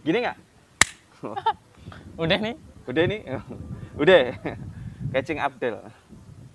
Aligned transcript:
Gini 0.00 0.18
nggak? 0.24 0.38
Udah 2.22 2.38
nih, 2.40 2.54
Udah 2.88 3.02
ini? 3.04 3.18
Udah. 4.00 4.20
Catching 5.12 5.40
Abdel. 5.40 5.76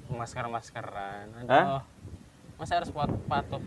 masker-maskeran. 0.05 1.27
Aduh. 1.43 1.49
Hah? 1.49 1.81
Masa 2.55 2.79
harus 2.79 2.89
pat- 2.89 3.21
patuh? 3.27 3.61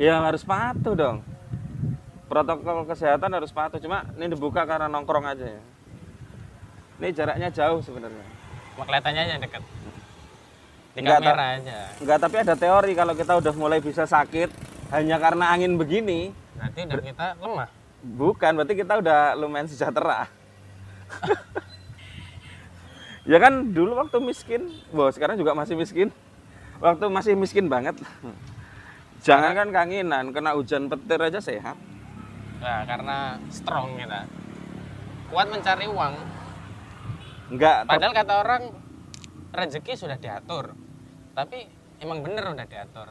Ya 0.00 0.16
harus 0.22 0.40
patuh 0.40 0.94
dong. 0.96 1.16
Protokol 2.24 2.88
kesehatan 2.88 3.30
harus 3.34 3.50
patuh. 3.50 3.76
Cuma 3.78 4.06
ini 4.16 4.32
dibuka 4.32 4.64
karena 4.64 4.88
nongkrong 4.88 5.26
aja 5.28 5.44
ya. 5.44 5.62
Ini 7.02 7.08
jaraknya 7.10 7.48
jauh 7.50 7.82
sebenarnya. 7.82 8.22
Kelihatannya 8.74 9.22
aja 9.28 9.34
deket. 9.38 9.62
Di 10.94 11.02
Enggak, 11.02 11.20
kamera 11.20 11.46
aja. 11.58 11.78
Enggak, 12.00 12.18
tapi 12.22 12.36
ada 12.38 12.54
teori 12.54 12.92
kalau 12.94 13.14
kita 13.18 13.32
udah 13.34 13.54
mulai 13.58 13.78
bisa 13.82 14.06
sakit 14.06 14.50
hanya 14.94 15.18
karena 15.18 15.50
angin 15.50 15.74
begini, 15.74 16.30
Berarti 16.54 16.80
udah 16.86 16.98
kita 17.02 17.26
lemah. 17.42 17.68
Bukan 18.04 18.60
berarti 18.60 18.76
kita 18.76 19.00
udah 19.00 19.32
lumayan 19.40 19.64
sejahtera. 19.64 20.28
ya 23.30 23.40
kan 23.40 23.72
dulu 23.72 23.96
waktu 23.96 24.20
miskin, 24.20 24.68
wah 24.92 25.08
sekarang 25.08 25.40
juga 25.40 25.56
masih 25.56 25.74
miskin. 25.74 26.12
Waktu 26.84 27.08
masih 27.08 27.32
miskin 27.32 27.72
banget. 27.72 27.96
Jangan 29.24 29.56
kan 29.56 29.68
kanginan, 29.72 30.36
kena 30.36 30.52
hujan 30.52 30.92
petir 30.92 31.16
aja 31.16 31.40
sehat. 31.40 31.80
Nah, 32.60 32.84
karena 32.84 33.40
strong 33.48 33.96
kita. 33.96 34.28
Kuat 35.32 35.48
mencari 35.48 35.88
uang. 35.88 36.14
Enggak, 37.56 37.88
Padahal 37.88 38.12
kata 38.12 38.34
orang 38.44 38.62
rezeki 39.56 39.92
sudah 39.96 40.20
diatur. 40.20 40.76
Tapi 41.32 41.64
emang 42.04 42.20
bener 42.20 42.52
udah 42.52 42.68
diatur. 42.68 43.08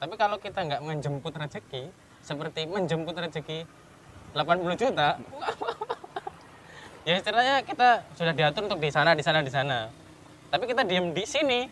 Tapi 0.00 0.14
kalau 0.16 0.40
kita 0.40 0.64
nggak 0.64 0.82
menjemput 0.82 1.36
rezeki, 1.36 1.92
seperti 2.24 2.64
menjemput 2.64 3.12
rezeki 3.12 3.68
80 4.32 4.80
juta, 4.80 5.20
ya 7.04 7.14
istilahnya 7.20 7.60
kita 7.68 7.88
sudah 8.16 8.32
diatur 8.32 8.64
untuk 8.64 8.80
di 8.80 8.88
sana, 8.88 9.12
di 9.12 9.20
sana, 9.20 9.44
di 9.44 9.52
sana. 9.52 9.92
Tapi 10.48 10.64
kita 10.68 10.84
diem 10.84 11.12
di 11.12 11.24
sini, 11.28 11.68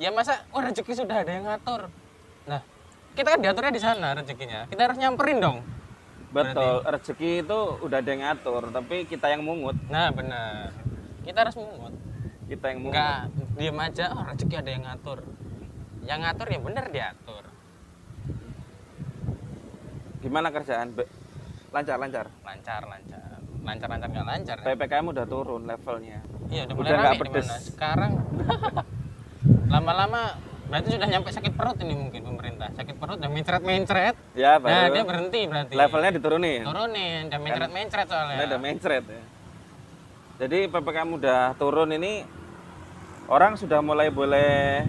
ya 0.00 0.08
masa 0.12 0.44
oh 0.52 0.60
rezeki 0.64 0.92
sudah 0.96 1.20
ada 1.20 1.32
yang 1.32 1.44
ngatur. 1.44 1.88
Nah, 2.48 2.60
kita 3.12 3.36
kan 3.36 3.40
diaturnya 3.44 3.72
di 3.72 3.82
sana 3.82 4.16
rezekinya. 4.16 4.68
Kita 4.68 4.88
harus 4.88 4.98
nyamperin 5.00 5.40
dong. 5.40 5.58
betul. 6.32 6.84
Rezeki 6.84 7.48
itu 7.48 7.58
udah 7.80 7.96
ada 8.00 8.10
yang 8.12 8.22
ngatur, 8.28 8.62
tapi 8.68 8.96
kita 9.08 9.32
yang 9.32 9.40
mungut. 9.40 9.76
Nah, 9.88 10.12
benar. 10.12 10.72
Kita 11.24 11.38
harus 11.48 11.56
mungut. 11.56 11.92
Kita 12.44 12.64
yang 12.72 12.80
mungut. 12.84 12.96
Enggak 12.96 13.20
diem 13.56 13.78
aja, 13.80 14.04
oh 14.12 14.24
rezeki 14.28 14.54
ada 14.60 14.70
yang 14.72 14.84
ngatur. 14.84 15.18
Yang 16.04 16.20
ngatur 16.28 16.46
ya 16.52 16.58
bener 16.60 16.84
diatur. 16.92 17.44
Gimana 20.20 20.48
kerjaan? 20.52 20.92
Be- 20.92 21.08
Lancar, 21.76 22.00
lancar. 22.00 22.26
Lancar, 22.40 22.82
lancar. 22.88 23.20
Lancar, 23.60 23.88
lancar, 23.90 24.08
nggak 24.08 24.26
lancar. 24.26 24.56
ya? 24.56 24.66
PPKM 24.72 25.06
udah 25.12 25.26
turun 25.28 25.62
levelnya. 25.68 26.24
Iya, 26.48 26.62
udah 26.64 26.74
udah 26.74 26.88
mulai 26.88 27.04
nggak 27.04 27.20
pedes. 27.20 27.44
mana. 27.44 27.58
Sekarang 27.60 28.12
lama-lama 29.76 30.20
berarti 30.66 30.88
sudah 30.88 31.04
nyampe 31.06 31.28
sakit 31.28 31.52
perut 31.52 31.76
ini 31.78 31.92
mungkin 31.92 32.24
pemerintah. 32.24 32.72
Sakit 32.72 32.96
perut 32.96 33.20
udah 33.20 33.28
mencret-mencret. 33.28 34.16
Ya, 34.32 34.56
Nah, 34.56 34.88
baru 34.88 34.88
dia 34.88 35.04
berhenti 35.04 35.40
berarti. 35.44 35.72
levelnya 35.76 36.10
diturunin. 36.16 36.60
turunin, 36.64 37.20
udah 37.28 37.40
mencret-mencret 37.44 38.06
soalnya. 38.08 38.34
Ini 38.34 38.44
udah 38.48 38.60
mencret 38.62 39.04
ya. 39.04 39.22
Jadi 40.36 40.58
PPKM 40.68 41.10
udah 41.12 41.40
turun 41.54 41.92
ini 41.92 42.24
orang 43.26 43.60
sudah 43.60 43.80
mulai 43.80 44.08
boleh 44.08 44.80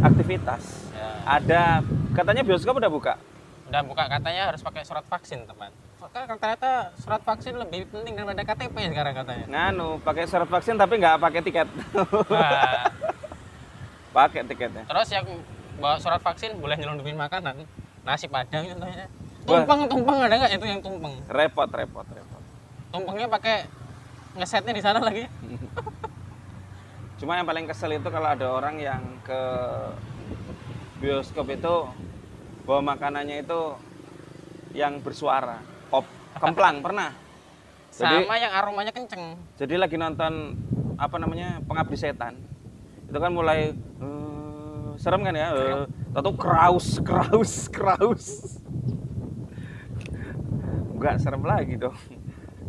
aktivitas. 0.00 0.62
Ya. 0.90 1.08
Ada 1.30 1.62
katanya 2.12 2.44
bioskop 2.44 2.76
udah 2.76 2.92
buka. 2.92 3.16
Udah 3.64 3.80
buka 3.80 4.04
katanya 4.06 4.52
harus 4.52 4.60
pakai 4.60 4.84
surat 4.84 5.04
vaksin, 5.04 5.48
teman. 5.48 5.72
Kan 6.12 6.28
ternyata 6.28 6.92
surat 7.00 7.22
vaksin 7.24 7.56
lebih 7.56 7.88
penting 7.88 8.12
daripada 8.12 8.44
KTP 8.44 8.76
sekarang 8.92 9.14
katanya. 9.24 9.46
Nganu, 9.48 10.02
pakai 10.04 10.28
surat 10.28 10.48
vaksin 10.50 10.76
tapi 10.76 11.00
nggak 11.00 11.16
pakai 11.16 11.40
tiket. 11.40 11.68
Wah. 12.28 12.92
pakai 14.16 14.46
tiketnya. 14.46 14.84
Terus 14.86 15.08
yang 15.10 15.26
bawa 15.80 15.96
surat 15.98 16.20
vaksin 16.22 16.54
boleh 16.60 16.78
nyelundupin 16.78 17.18
makanan, 17.18 17.66
nasi 18.06 18.28
padang 18.28 18.68
contohnya. 18.68 19.08
Tumpeng, 19.44 19.80
tumpeng 19.90 20.18
ada 20.24 20.34
nggak 20.40 20.52
itu 20.56 20.66
yang 20.68 20.80
tumpeng? 20.80 21.14
Repot, 21.28 21.68
repot, 21.68 22.06
repot. 22.06 22.42
Tumpengnya 22.94 23.26
pakai 23.28 23.66
ngesetnya 24.38 24.72
di 24.72 24.82
sana 24.84 25.00
lagi. 25.02 25.24
Cuma 27.18 27.40
yang 27.40 27.48
paling 27.48 27.66
kesel 27.66 27.96
itu 27.96 28.08
kalau 28.12 28.28
ada 28.28 28.46
orang 28.52 28.76
yang 28.78 29.02
ke 29.24 29.40
bioskop 31.02 31.50
itu 31.50 31.88
bawa 32.64 32.80
makanannya 32.96 33.44
itu 33.44 33.76
yang 34.74 34.98
bersuara, 34.98 35.62
pop, 35.94 36.04
kemplang 36.42 36.82
pernah. 36.82 37.14
Jadi- 37.94 38.26
Sama 38.26 38.34
yang 38.42 38.50
aromanya 38.50 38.90
kenceng. 38.90 39.38
Jadi 39.54 39.74
lagi 39.78 39.94
nonton 39.94 40.58
apa 40.98 41.14
namanya 41.22 41.62
pengabdi 41.62 41.94
setan, 41.94 42.34
itu 43.06 43.18
kan 43.18 43.30
mulai 43.30 43.70
eh, 43.74 44.88
serem 44.98 45.22
kan 45.22 45.34
ya, 45.34 45.54
uh, 45.54 45.86
tahu 46.14 46.34
kraus, 46.34 46.98
kraus, 47.02 47.70
kraus. 47.70 48.26
Enggak 50.94 51.22
serem 51.22 51.42
lagi 51.46 51.78
dong, 51.78 51.94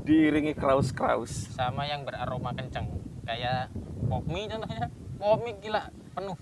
diiringi 0.06 0.54
kraus, 0.54 0.94
kraus. 0.94 1.50
Sama 1.54 1.86
yang 1.90 2.06
beraroma 2.06 2.54
kenceng. 2.54 2.86
Kayak 3.26 3.74
pop 4.06 4.26
mie 4.30 4.46
contohnya. 4.46 4.90
Pop 5.18 5.42
mie 5.42 5.58
gila 5.58 5.90
penuh. 6.14 6.38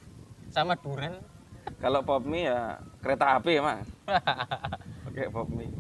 Sama 0.52 0.76
duren. 0.76 1.20
Kalau 1.80 2.04
pop 2.04 2.24
mie 2.24 2.48
ya 2.48 2.80
kereta 3.04 3.40
api 3.40 3.60
ya 3.60 3.62
mas, 3.64 3.88
pakai 5.08 5.28
pop 5.32 5.48
mie. 5.48 5.72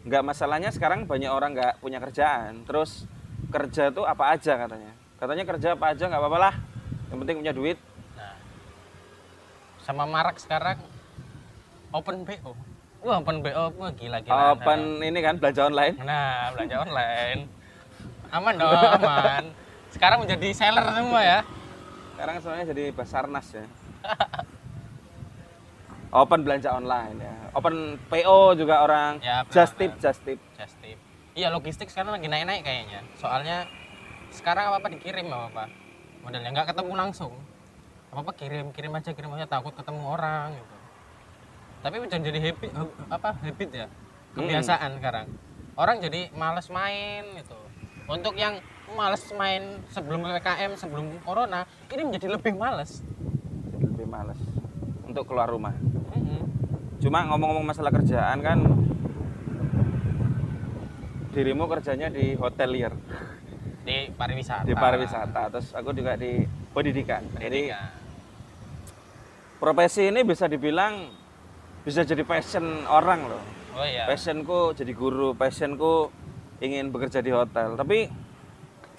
Enggak 0.00 0.22
masalahnya 0.24 0.70
sekarang 0.72 1.04
banyak 1.04 1.28
orang 1.28 1.52
nggak 1.52 1.74
punya 1.84 2.00
kerjaan, 2.00 2.64
terus 2.64 3.04
kerja 3.52 3.92
tuh 3.92 4.08
apa 4.08 4.32
aja 4.32 4.56
katanya. 4.56 4.92
Katanya 5.20 5.44
kerja 5.44 5.68
apa 5.76 5.92
aja 5.92 6.08
nggak 6.08 6.20
apa-apa 6.24 6.38
lah, 6.40 6.54
yang 7.12 7.18
penting 7.20 7.36
punya 7.44 7.52
duit. 7.52 7.78
Nah, 8.16 8.34
sama 9.84 10.08
marak 10.08 10.40
sekarang 10.40 10.80
open 11.92 12.24
BO. 12.24 12.56
Wah, 13.04 13.20
open 13.20 13.44
BO 13.44 13.64
wah 13.76 13.92
gila 13.92 14.24
gila. 14.24 14.56
Open 14.56 15.04
ini 15.04 15.20
kan 15.20 15.36
belanja 15.36 15.68
online. 15.68 15.96
Nah, 16.00 16.48
belanja 16.56 16.76
online. 16.80 17.40
Aman 18.32 18.54
dong, 18.56 18.72
aman. 18.96 19.44
Sekarang 19.92 20.24
menjadi 20.24 20.48
seller 20.56 20.86
semua 20.96 21.20
ya. 21.20 21.40
Sekarang 22.16 22.34
semuanya 22.40 22.66
jadi 22.72 22.84
Basarnas 22.94 23.48
ya. 23.52 23.64
Open 26.10 26.42
belanja 26.42 26.74
online 26.74 27.22
ya. 27.22 27.34
Open 27.54 27.94
PO 28.10 28.58
juga 28.58 28.82
orang. 28.82 29.22
Ya, 29.22 29.46
benar, 29.46 29.54
just 29.54 29.74
tip, 29.78 29.94
benar. 29.94 30.02
just 30.02 30.20
tip. 30.26 30.38
Just 30.58 30.76
tip. 30.82 30.98
Iya, 31.38 31.54
logistik 31.54 31.86
sekarang 31.86 32.18
lagi 32.18 32.26
naik-naik 32.26 32.66
kayaknya. 32.66 33.06
Soalnya 33.14 33.70
sekarang 34.34 34.74
apa-apa 34.74 34.90
dikirim 34.90 35.30
apa-apa. 35.30 35.70
Modelnya 36.26 36.50
nggak 36.50 36.74
ketemu 36.74 36.92
langsung. 36.98 37.38
Apa-apa 38.10 38.34
kirim, 38.34 38.74
kirim 38.74 38.90
aja, 38.90 39.14
kirim 39.14 39.30
aja 39.38 39.46
takut 39.46 39.70
ketemu 39.70 40.02
orang 40.02 40.58
gitu. 40.58 40.76
Tapi 41.80 41.96
udah 42.02 42.18
jadi 42.18 42.38
habit 42.42 42.70
apa 43.06 43.30
habit 43.46 43.70
ya. 43.70 43.86
Kebiasaan 44.34 44.98
sekarang. 44.98 45.26
Orang 45.78 46.02
jadi 46.02 46.26
males 46.34 46.66
main 46.74 47.22
gitu. 47.38 47.54
Untuk 48.10 48.34
yang 48.34 48.58
males 48.98 49.22
main 49.38 49.78
sebelum 49.94 50.26
PPKM, 50.26 50.74
sebelum 50.74 51.22
corona, 51.22 51.62
ini 51.94 52.02
menjadi 52.02 52.34
lebih 52.34 52.58
males. 52.58 53.06
Lebih 53.78 54.10
males 54.10 54.42
untuk 55.06 55.26
keluar 55.26 55.46
rumah. 55.50 55.74
Cuma 57.00 57.24
ngomong-ngomong 57.24 57.64
masalah 57.64 57.90
kerjaan 57.90 58.38
kan 58.40 58.58
dirimu 61.30 61.64
kerjanya 61.64 62.10
di 62.10 62.34
hotelier, 62.36 62.92
Di 63.80 64.10
pariwisata. 64.12 64.66
di 64.66 64.74
pariwisata, 64.74 65.42
terus 65.48 65.68
aku 65.72 65.94
juga 65.94 66.18
di 66.18 66.44
pendidikan. 66.70 67.22
Jadi 67.32 67.70
Pendidikan. 67.70 67.88
profesi 69.56 70.04
ini 70.04 70.20
bisa 70.22 70.44
dibilang 70.44 71.08
bisa 71.80 72.04
jadi 72.04 72.20
passion 72.20 72.84
orang 72.84 73.24
loh. 73.24 73.42
Oh 73.72 73.86
iya. 73.86 74.04
Passionku 74.04 74.74
jadi 74.74 74.92
guru, 74.92 75.32
passionku 75.32 76.10
ingin 76.60 76.90
bekerja 76.90 77.18
di 77.18 77.30
hotel. 77.30 77.72
Tapi 77.72 78.04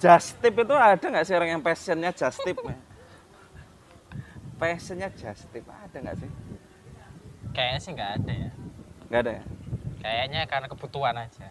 just 0.00 0.34
tip 0.42 0.56
itu 0.56 0.74
ada 0.74 0.98
nggak 0.98 1.22
sih 1.22 1.36
orang 1.36 1.50
yang 1.52 1.62
passionnya 1.62 2.10
just 2.10 2.42
tip? 2.42 2.58
passionnya 4.58 5.12
just 5.12 5.46
tip 5.52 5.62
ada 5.68 5.94
nggak 5.94 6.16
sih? 6.18 6.30
Kayaknya 7.52 7.80
sih 7.80 7.90
nggak 7.92 8.10
ada 8.20 8.32
ya. 8.32 8.50
Nggak 9.08 9.20
ada 9.20 9.32
ya? 9.32 9.44
Kayaknya 10.02 10.40
karena 10.48 10.66
kebutuhan 10.66 11.16
aja. 11.16 11.48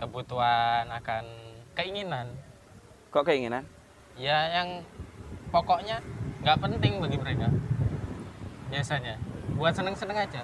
Kebutuhan 0.00 0.84
akan 0.90 1.24
keinginan. 1.76 2.26
Kok 3.12 3.24
keinginan? 3.28 3.62
Ya 4.16 4.50
yang 4.60 4.82
pokoknya 5.52 6.00
nggak 6.42 6.58
penting 6.58 6.98
bagi 6.98 7.18
mereka. 7.20 7.48
Biasanya 8.72 9.20
buat 9.54 9.76
seneng-seneng 9.76 10.18
aja. 10.18 10.42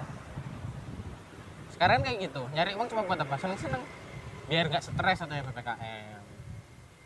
Sekarang 1.73 2.05
kayak 2.05 2.29
gitu, 2.29 2.45
nyari 2.53 2.77
uang 2.77 2.87
cuma 2.87 3.03
buat 3.03 3.19
apa? 3.19 3.35
Seneng-seneng. 3.35 3.81
Biar 4.47 4.69
nggak 4.69 4.85
stres 4.85 5.19
atau 5.23 5.35
ya 5.35 5.43
PPKM. 5.43 6.21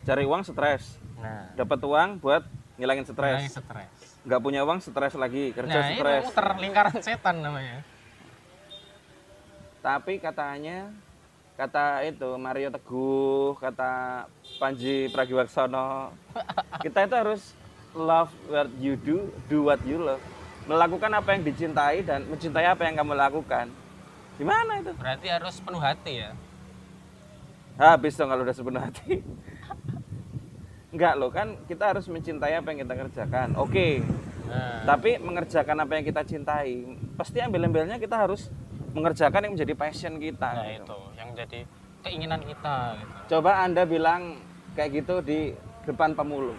Cari 0.06 0.24
uang 0.28 0.42
stres, 0.46 1.02
Nah, 1.18 1.50
dapat 1.58 1.80
uang 1.82 2.22
buat 2.22 2.46
ngilangin 2.78 3.08
ngilangin 3.08 3.50
stres. 3.50 4.15
Nggak 4.25 4.42
punya 4.42 4.66
uang 4.66 4.81
stres 4.81 5.13
lagi, 5.13 5.54
kerja 5.54 5.80
Nah, 5.80 5.89
itu 5.94 6.01
stres. 6.01 6.24
muter 6.25 6.48
lingkaran 6.57 6.98
setan 6.98 7.36
namanya. 7.45 7.86
Tapi 9.86 10.18
katanya 10.18 10.89
kata 11.56 12.01
itu 12.04 12.30
Mario 12.36 12.74
Teguh, 12.74 13.54
kata 13.62 14.25
Panji 14.57 15.13
Pragiwaksono, 15.13 16.10
kita 16.83 17.06
itu 17.06 17.16
harus 17.16 17.42
love 17.94 18.33
what 18.50 18.68
you 18.81 18.98
do, 18.98 19.30
do 19.45 19.62
what 19.62 19.80
you 19.86 20.01
love. 20.01 20.19
Melakukan 20.66 21.13
apa 21.13 21.38
yang 21.38 21.45
dicintai 21.45 22.01
dan 22.01 22.25
mencintai 22.25 22.66
apa 22.66 22.81
yang 22.89 22.98
kamu 22.98 23.13
lakukan. 23.13 23.69
Gimana 24.36 24.81
itu? 24.81 24.89
Berarti 24.98 25.30
harus 25.30 25.62
penuh 25.62 25.77
hati 25.77 26.25
ya. 26.25 26.33
Habis 27.77 28.18
dong 28.18 28.33
kalau 28.33 28.42
udah 28.42 28.56
sepenuh 28.56 28.81
hati. 28.81 29.22
Enggak 30.96 31.20
loh 31.20 31.28
kan 31.28 31.60
kita 31.68 31.92
harus 31.92 32.08
mencintai 32.08 32.56
apa 32.56 32.72
yang 32.72 32.88
kita 32.88 32.96
kerjakan. 32.96 33.60
Oke. 33.60 34.00
Nah, 34.48 34.88
Tapi 34.88 35.20
mengerjakan 35.20 35.84
apa 35.84 35.92
yang 36.00 36.06
kita 36.08 36.24
cintai, 36.24 36.88
pasti 37.20 37.44
ambil-ambilnya 37.44 38.00
kita 38.00 38.16
harus 38.16 38.48
mengerjakan 38.96 39.44
yang 39.44 39.54
menjadi 39.60 39.74
passion 39.76 40.16
kita. 40.16 40.50
nah 40.56 40.64
gitu. 40.72 40.88
itu 40.88 41.00
yang 41.20 41.30
jadi 41.36 41.60
keinginan 42.00 42.40
kita 42.48 42.96
gitu. 42.96 43.12
Coba 43.36 43.68
Anda 43.68 43.84
bilang 43.84 44.40
kayak 44.80 45.04
gitu 45.04 45.20
di 45.20 45.52
depan 45.84 46.16
pemulung. 46.16 46.56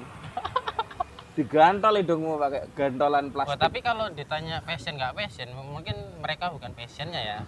Digantol 1.40 1.96
hidungmu 2.04 2.36
pakai 2.36 2.68
gantolan 2.76 3.32
plastik. 3.32 3.56
tapi 3.56 3.80
kalau 3.80 4.12
ditanya 4.12 4.60
passion 4.60 5.00
nggak 5.00 5.16
passion, 5.16 5.48
mungkin 5.56 5.96
mereka 6.20 6.52
bukan 6.52 6.76
passionnya 6.76 7.24
ya. 7.24 7.38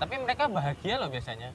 Tapi 0.00 0.16
mereka 0.16 0.48
bahagia 0.48 0.96
loh 0.96 1.12
biasanya. 1.12 1.52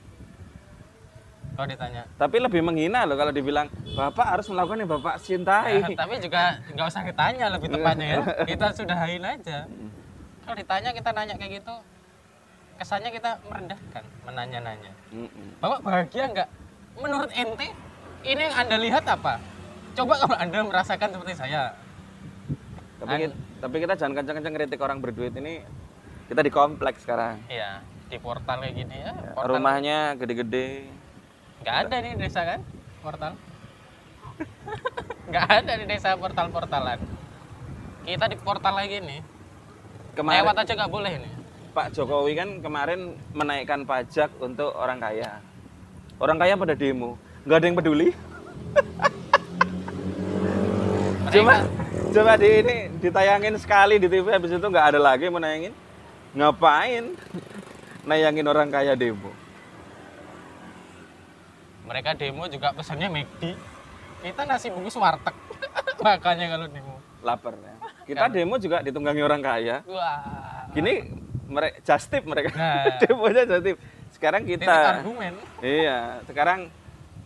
Kalau 1.54 1.68
ditanya. 1.70 2.02
Tapi 2.18 2.36
lebih 2.42 2.62
menghina 2.66 3.06
loh 3.06 3.14
kalau 3.14 3.30
dibilang 3.30 3.70
Bapak 3.94 4.26
harus 4.26 4.50
melakukan 4.50 4.82
yang 4.82 4.90
Bapak 4.90 5.22
cintai. 5.22 5.86
Ya, 5.86 5.88
tapi 6.02 6.18
juga 6.18 6.58
nggak 6.74 6.88
usah 6.90 7.02
ditanya 7.06 7.46
lebih 7.54 7.68
tepatnya 7.70 8.08
ya. 8.10 8.18
Kita 8.50 8.68
sudahin 8.74 9.22
aja. 9.22 9.70
Kalau 10.44 10.56
ditanya 10.60 10.92
kita 10.92 11.10
nanya 11.16 11.36
kayak 11.40 11.64
gitu, 11.64 11.76
kesannya 12.76 13.16
kita 13.16 13.40
merendahkan, 13.48 14.04
menanya-nanya. 14.28 14.92
Bapak 15.64 15.80
bahagia 15.88 16.24
nggak? 16.36 16.50
Menurut 17.00 17.32
ente, 17.32 17.72
ini 18.28 18.42
yang 18.44 18.56
anda 18.60 18.76
lihat 18.76 19.08
apa? 19.08 19.40
Coba 19.96 20.14
kalau 20.20 20.36
anda 20.36 20.60
merasakan 20.68 21.16
seperti 21.16 21.34
saya. 21.40 21.72
Tapi 23.00 23.14
An- 23.16 23.22
kita, 23.24 23.36
tapi 23.64 23.76
kita 23.88 23.94
jangan 23.96 24.14
kencang-kencang 24.20 24.54
kritik 24.60 24.80
orang 24.84 25.00
berduit 25.00 25.32
ini. 25.40 25.64
Kita 26.28 26.44
di 26.44 26.52
kompleks 26.52 27.08
sekarang. 27.08 27.40
Iya, 27.48 27.80
di 28.12 28.18
portal 28.20 28.68
kayak 28.68 28.76
gini 28.76 28.96
ya. 29.00 29.12
Ya, 29.16 29.32
Portal 29.32 29.64
rumahnya 29.64 29.98
gede-gede. 30.20 30.92
Nggak 31.64 31.78
ada 31.88 31.96
nih 32.04 32.14
desa 32.20 32.42
kan? 32.44 32.60
Portal. 33.00 33.34
nggak 35.32 35.48
ada 35.48 35.72
di 35.80 35.86
desa 35.88 36.20
portal-portalan. 36.20 37.00
Kita 38.04 38.28
di 38.28 38.36
portal 38.36 38.76
lagi 38.76 39.00
nih. 39.00 39.24
Kemarin 40.20 40.44
Lewat 40.44 40.56
aja 40.60 40.72
nggak 40.76 40.92
boleh 40.92 41.12
ini. 41.24 41.32
Pak 41.72 41.96
Jokowi 41.96 42.36
kan 42.36 42.60
kemarin 42.60 43.16
menaikkan 43.32 43.88
pajak 43.88 44.30
untuk 44.44 44.76
orang 44.76 45.00
kaya. 45.00 45.40
Orang 46.20 46.38
kaya 46.38 46.60
pada 46.60 46.76
demo, 46.76 47.16
nggak 47.48 47.58
ada 47.58 47.66
yang 47.66 47.78
peduli. 47.80 48.10
Coba, 51.34 51.66
coba 52.14 52.38
di 52.38 52.46
ini 52.62 52.76
ditayangin 53.02 53.58
sekali 53.58 53.98
di 53.98 54.06
TV 54.06 54.30
habis 54.30 54.54
itu 54.54 54.62
nggak 54.62 54.94
ada 54.94 55.00
lagi 55.02 55.26
yang 55.26 55.34
mau 55.34 55.42
nayangin. 55.42 55.74
Ngapain? 56.38 57.10
Nayangin 58.10 58.46
orang 58.46 58.70
kaya 58.70 58.94
demo. 58.94 59.34
Mereka 61.84 62.16
demo 62.16 62.48
juga 62.48 62.72
pesannya 62.72 63.12
McD. 63.12 63.44
Kita 64.24 64.42
nasi 64.48 64.72
bungkus 64.72 64.96
warteg. 64.96 65.36
Makanya 66.06 66.46
kalau 66.56 66.66
demo. 66.72 66.96
Lapar 67.24 67.56
ya. 67.60 67.76
Kita 68.04 68.26
demo 68.32 68.56
juga 68.60 68.84
ditunggangi 68.84 69.22
orang 69.24 69.42
kaya. 69.44 69.78
Wah. 69.88 70.68
Gini 70.72 71.04
mereka 71.48 71.76
just 71.84 72.08
tip 72.08 72.24
mereka. 72.24 72.56
Nah. 72.56 72.84
Demonya 73.04 73.44
just 73.44 73.64
tip. 73.64 73.78
Sekarang 74.16 74.42
Titik 74.48 74.64
kita 74.64 75.02
argumen. 75.02 75.34
Iya, 75.60 76.22
sekarang 76.30 76.72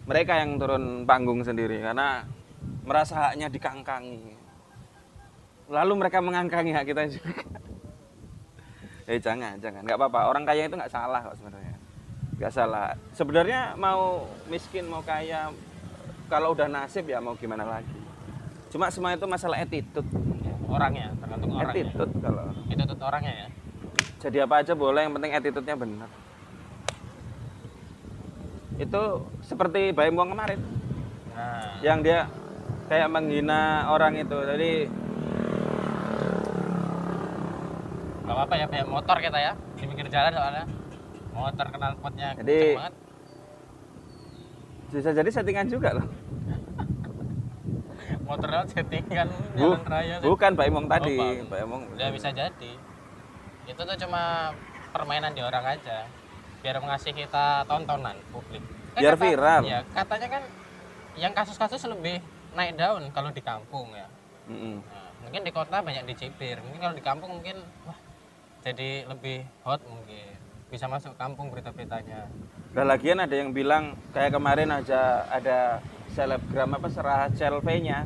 mereka 0.07 0.39
yang 0.39 0.55
turun 0.55 1.03
panggung 1.03 1.43
sendiri 1.43 1.83
karena 1.83 2.23
merasa 2.87 3.29
haknya 3.29 3.51
dikangkangi. 3.51 4.39
Lalu 5.67 5.93
mereka 5.99 6.23
mengangkangi 6.23 6.71
hak 6.71 6.85
kita 6.87 7.03
juga. 7.11 7.43
eh 9.11 9.19
jangan, 9.19 9.59
jangan, 9.59 9.83
nggak 9.83 9.99
apa-apa. 9.99 10.31
Orang 10.31 10.47
kaya 10.47 10.65
itu 10.65 10.79
nggak 10.79 10.89
salah 10.89 11.19
kok 11.19 11.35
sebenarnya. 11.35 11.75
Nggak 12.37 12.53
salah. 12.53 12.93
Sebenarnya 13.17 13.73
mau 13.73 14.29
miskin 14.45 14.85
mau 14.85 15.01
kaya, 15.01 15.49
kalau 16.29 16.53
udah 16.53 16.69
nasib 16.69 17.09
ya 17.09 17.17
mau 17.17 17.33
gimana 17.33 17.65
lagi. 17.65 17.97
Cuma 18.69 18.93
semua 18.93 19.17
itu 19.17 19.25
masalah 19.25 19.57
attitude. 19.57 20.05
Orangnya, 20.69 21.15
tergantung 21.17 21.55
orangnya. 21.57 21.73
Attitude 21.73 22.13
kalau. 22.21 22.45
Itu 22.69 22.83
tuh 22.93 23.07
orangnya 23.07 23.33
ya. 23.33 23.47
Jadi 24.17 24.37
apa 24.43 24.55
aja 24.61 24.73
boleh, 24.77 25.01
yang 25.07 25.13
penting 25.17 25.33
attitude-nya 25.33 25.75
benar. 25.77 26.09
Itu 28.77 29.25
seperti 29.41 29.89
Baim 29.95 30.13
Wong 30.13 30.35
kemarin. 30.35 30.61
Nah, 31.33 31.81
yang 31.81 32.05
dia 32.05 32.29
kayak 32.85 33.09
menghina 33.09 33.89
orang 33.89 34.13
itu 34.13 34.37
jadi 34.37 34.71
nggak 38.27 38.35
apa-apa 38.35 38.53
ya, 38.59 38.65
kayak 38.69 38.85
motor 38.85 39.17
kita 39.17 39.37
ya. 39.41 39.53
Di 39.79 39.89
pinggir 39.89 40.05
jalan 40.11 40.33
soalnya. 40.35 40.65
Motor 41.37 41.67
kenal 41.69 41.91
potnya 41.95 42.33
Jadi- 42.35 42.73
banget. 42.73 42.93
bisa 44.87 45.11
jadi 45.11 45.29
settingan 45.29 45.67
juga 45.67 45.89
loh 45.93 46.07
Motor 48.27 48.47
lewat 48.49 48.67
settingan 48.69 49.27
Bu- 49.53 49.75
jalan 49.75 49.83
raya. 49.85 50.15
bukan 50.19 50.51
Pak 50.53 50.65
Imong 50.65 50.87
tadi 50.87 51.15
Oh, 51.15 51.45
Pak. 51.45 51.59
Imong 51.61 51.83
Ya 51.95 52.07
bisa 52.09 52.29
jadi. 52.29 52.71
Itu 53.65 53.77
tuh 53.79 53.97
cuma 53.97 54.51
permainan 54.89 55.31
di 55.31 55.41
orang 55.41 55.63
aja. 55.69 56.07
Biar 56.57 56.79
mengasih 56.79 57.11
kita 57.11 57.63
tontonan 57.65 58.15
publik. 58.29 58.63
Kan 58.93 59.01
Biar 59.01 59.15
viral. 59.15 59.61
Ya, 59.61 59.83
katanya 59.91 60.27
kan 60.29 60.43
yang 61.15 61.31
kasus-kasus 61.31 61.83
lebih 61.85 62.23
naik 62.53 62.75
daun 62.75 63.11
kalau 63.11 63.27
di 63.29 63.39
kampung 63.41 63.91
ya. 63.91 64.07
Mm-mm. 64.47 64.79
Nah, 64.81 65.07
mungkin 65.21 65.41
di 65.43 65.51
kota 65.51 65.79
banyak 65.79 66.03
dicibir. 66.05 66.59
Mungkin 66.61 66.79
kalau 66.79 66.95
di 66.95 67.03
kampung 67.03 67.31
mungkin 67.33 67.59
wah 67.83 67.99
jadi 68.61 69.03
lebih 69.05 69.43
hot 69.61 69.83
mungkin. 69.83 70.36
Bisa 70.67 70.85
masuk 70.91 71.15
kampung 71.15 71.47
berita-beritanya. 71.47 72.27
Lah 72.75 72.85
lagian 72.85 73.23
ada 73.23 73.31
yang 73.31 73.55
bilang 73.55 73.95
kayak 74.11 74.35
kemarin 74.35 74.67
aja 74.67 75.23
ada 75.31 75.79
selebgram 76.11 76.75
apa 76.75 76.91
Rachel 76.91 77.63
V-nya 77.63 78.03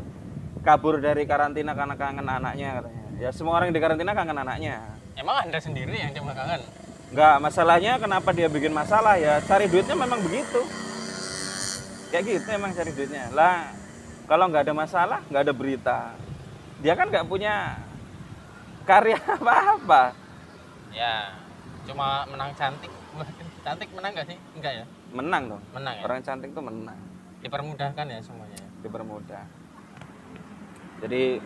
kabur 0.61 1.01
dari 1.01 1.25
karantina 1.25 1.73
karena 1.73 1.97
kangen 1.97 2.27
anaknya 2.29 2.77
katanya. 2.77 3.05
Ya 3.17 3.29
semua 3.33 3.57
orang 3.57 3.73
di 3.73 3.81
karantina 3.81 4.13
kangen 4.13 4.37
anaknya. 4.37 4.77
Emang 5.17 5.41
anda 5.41 5.57
sendiri 5.57 5.97
yang 5.97 6.13
cuma 6.13 6.37
kangen? 6.37 6.61
Enggak, 7.11 7.35
masalahnya 7.41 7.97
kenapa 7.97 8.29
dia 8.31 8.47
bikin 8.47 8.71
masalah 8.71 9.17
ya 9.17 9.41
cari 9.43 9.65
duitnya 9.65 9.97
memang 9.97 10.21
begitu. 10.21 10.61
Kayak 12.13 12.23
gitu 12.29 12.47
emang 12.53 12.77
cari 12.77 12.93
duitnya. 12.93 13.33
Lah 13.33 13.73
kalau 14.29 14.47
nggak 14.53 14.69
ada 14.69 14.73
masalah, 14.77 15.19
nggak 15.33 15.43
ada 15.49 15.53
berita. 15.57 15.99
Dia 16.79 16.93
kan 16.93 17.09
nggak 17.09 17.25
punya 17.25 17.81
karya 18.85 19.17
apa-apa. 19.41 20.13
Ya, 20.93 21.40
cuma 21.89 22.25
menang 22.29 22.51
cantik. 22.57 22.91
cantik 23.65 23.89
menang 23.93 24.11
gak 24.17 24.27
sih? 24.29 24.37
Enggak 24.57 24.73
ya? 24.81 24.85
Menang 25.13 25.43
dong. 25.55 25.61
Menang 25.73 25.93
ya? 25.97 26.03
Orang 26.05 26.19
cantik 26.21 26.49
tuh 26.53 26.63
menang. 26.63 26.99
Dipermudahkan 27.41 28.05
ya 28.05 28.19
semuanya. 28.21 28.61
dipermudah. 28.81 29.45
Jadi 31.05 31.37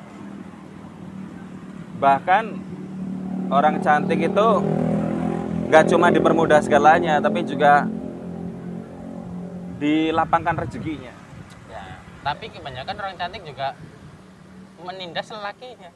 bahkan 2.00 2.60
orang 3.52 3.80
cantik 3.84 4.20
itu 4.24 4.48
nggak 5.68 5.86
cuma 5.92 6.08
dipermudah 6.12 6.60
segalanya, 6.64 7.20
tapi 7.20 7.44
juga 7.44 7.88
dilapangkan 9.80 10.56
rezekinya. 10.64 11.12
Ya, 11.68 12.00
tapi 12.24 12.52
kebanyakan 12.52 12.96
orang 12.96 13.16
cantik 13.20 13.44
juga 13.44 13.76
menindas 14.80 15.28
lelakinya, 15.32 15.92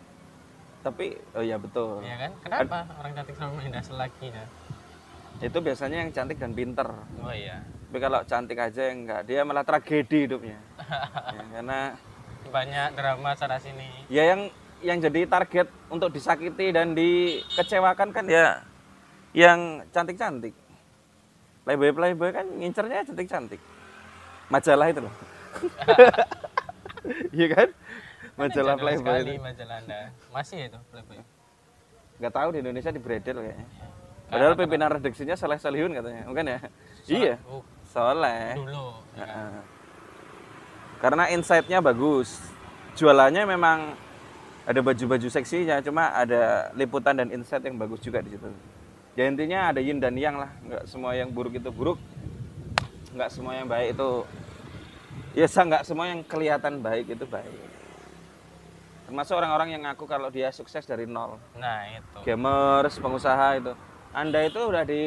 Tapi 0.79 1.19
oh 1.35 1.43
ya 1.43 1.59
betul. 1.59 1.99
ya 2.03 2.15
kan? 2.15 2.31
Kenapa 2.39 2.77
orang 2.99 3.11
cantik 3.11 3.35
selalu 3.35 3.53
menindas 3.59 3.87
lelakinya? 3.91 4.43
Itu 5.39 5.59
biasanya 5.63 5.97
yang 6.03 6.11
cantik 6.11 6.39
dan 6.39 6.51
pinter. 6.51 6.87
Oh 7.23 7.31
iya, 7.31 7.63
Tapi 7.63 7.97
kalau 8.03 8.19
cantik 8.27 8.59
aja 8.59 8.91
enggak, 8.91 9.23
dia 9.23 9.43
malah 9.47 9.63
tragedi 9.63 10.27
hidupnya. 10.27 10.59
Ya, 11.29 11.43
karena 11.53 11.79
banyak 12.49 12.89
drama 12.97 13.31
sana 13.37 13.61
sini. 13.61 13.85
ya 14.09 14.25
yang 14.25 14.49
yang 14.81 14.97
jadi 14.97 15.29
target 15.29 15.69
untuk 15.91 16.09
disakiti 16.09 16.73
dan 16.73 16.97
dikecewakan 16.97 18.09
kan 18.09 18.25
ya 18.25 18.65
yang 19.37 19.85
cantik-cantik. 19.93 20.55
Playboy 21.63 21.93
playboy 21.93 22.29
kan 22.33 22.47
ngincernya 22.49 23.05
cantik-cantik. 23.05 23.61
Majalah 24.49 24.87
itu 24.89 25.01
loh. 25.05 25.13
Iya 27.35 27.47
kan? 27.53 27.69
Majalah 28.39 28.75
playboy 28.79 29.03
sekali 29.03 29.33
itu. 29.35 29.43
majalah 29.43 29.77
anda. 29.83 30.01
Masih 30.31 30.57
ya 30.63 30.65
itu 30.71 30.79
playboy. 30.87 31.17
Nggak 32.23 32.33
tahu 32.33 32.49
di 32.55 32.59
Indonesia 32.63 32.91
di 32.95 33.01
bredel 33.03 33.37
kayaknya. 33.43 33.67
Padahal 34.29 34.53
pimpinan 34.55 34.89
redaksinya 34.95 35.35
Saleh 35.35 35.59
Salihun 35.59 35.91
katanya. 35.91 36.23
Bukan 36.29 36.45
ya? 36.47 36.59
Iya. 37.09 37.35
Uh, 37.43 37.63
Soleh. 37.89 38.53
dulu. 38.55 38.87
ya 39.17 39.25
kan? 39.25 39.51
Karena 41.01 41.23
insight-nya 41.33 41.79
bagus. 41.81 42.37
Jualannya 42.93 43.43
memang 43.43 43.97
ada 44.69 44.79
baju-baju 44.85 45.27
seksinya, 45.33 45.81
cuma 45.81 46.13
ada 46.13 46.69
liputan 46.77 47.17
dan 47.17 47.33
insight 47.33 47.65
yang 47.65 47.79
bagus 47.79 47.99
juga 48.05 48.21
di 48.21 48.37
situ. 48.37 48.45
ya 49.17 49.27
intinya 49.27 49.73
ada 49.73 49.81
yin 49.83 49.99
dan 49.99 50.15
yang 50.15 50.39
lah 50.39 50.47
nggak 50.63 50.83
semua 50.87 51.11
yang 51.11 51.27
buruk 51.27 51.59
itu 51.59 51.67
buruk 51.73 51.99
nggak 53.11 53.27
semua 53.27 53.51
yang 53.57 53.67
baik 53.67 53.97
itu 53.97 54.09
ya 55.35 55.47
nggak 55.49 55.83
semua 55.83 56.07
yang 56.07 56.23
kelihatan 56.23 56.79
baik 56.79 57.11
itu 57.11 57.25
baik 57.27 57.68
termasuk 59.09 59.41
orang-orang 59.41 59.73
yang 59.73 59.81
ngaku 59.89 60.05
kalau 60.05 60.29
dia 60.29 60.53
sukses 60.53 60.85
dari 60.85 61.09
nol. 61.09 61.41
Nah 61.57 61.81
itu. 61.97 62.29
Gamers 62.29 63.01
pengusaha 63.01 63.57
itu. 63.57 63.73
Anda 64.13 64.45
itu 64.45 64.61
udah 64.61 64.85
di 64.85 65.03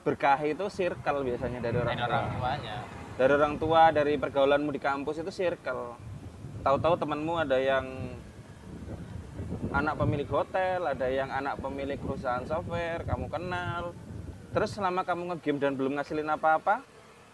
berkahi 0.00 0.56
itu 0.56 0.64
circle 0.72 1.20
biasanya 1.20 1.60
dari 1.60 1.76
orang 1.76 1.92
dari 1.92 2.08
tua. 2.08 2.08
orang 2.08 2.26
tuanya. 2.40 2.76
Dari 3.20 3.32
orang 3.36 3.54
tua 3.60 3.82
dari 3.92 4.16
pergaulanmu 4.16 4.72
di 4.72 4.80
kampus 4.80 5.20
itu 5.20 5.28
circle. 5.28 6.00
Tahu-tahu 6.64 6.96
temanmu 6.96 7.44
ada 7.44 7.60
yang 7.60 7.84
anak 9.76 10.00
pemilik 10.00 10.28
hotel 10.32 10.80
ada 10.88 11.04
yang 11.04 11.28
anak 11.28 11.60
pemilik 11.60 12.00
perusahaan 12.00 12.48
software 12.48 13.04
kamu 13.04 13.28
kenal. 13.28 13.92
Terus 14.56 14.72
selama 14.72 15.04
kamu 15.04 15.36
ngegame 15.36 15.60
dan 15.60 15.76
belum 15.76 16.00
ngasilin 16.00 16.32
apa-apa 16.32 16.80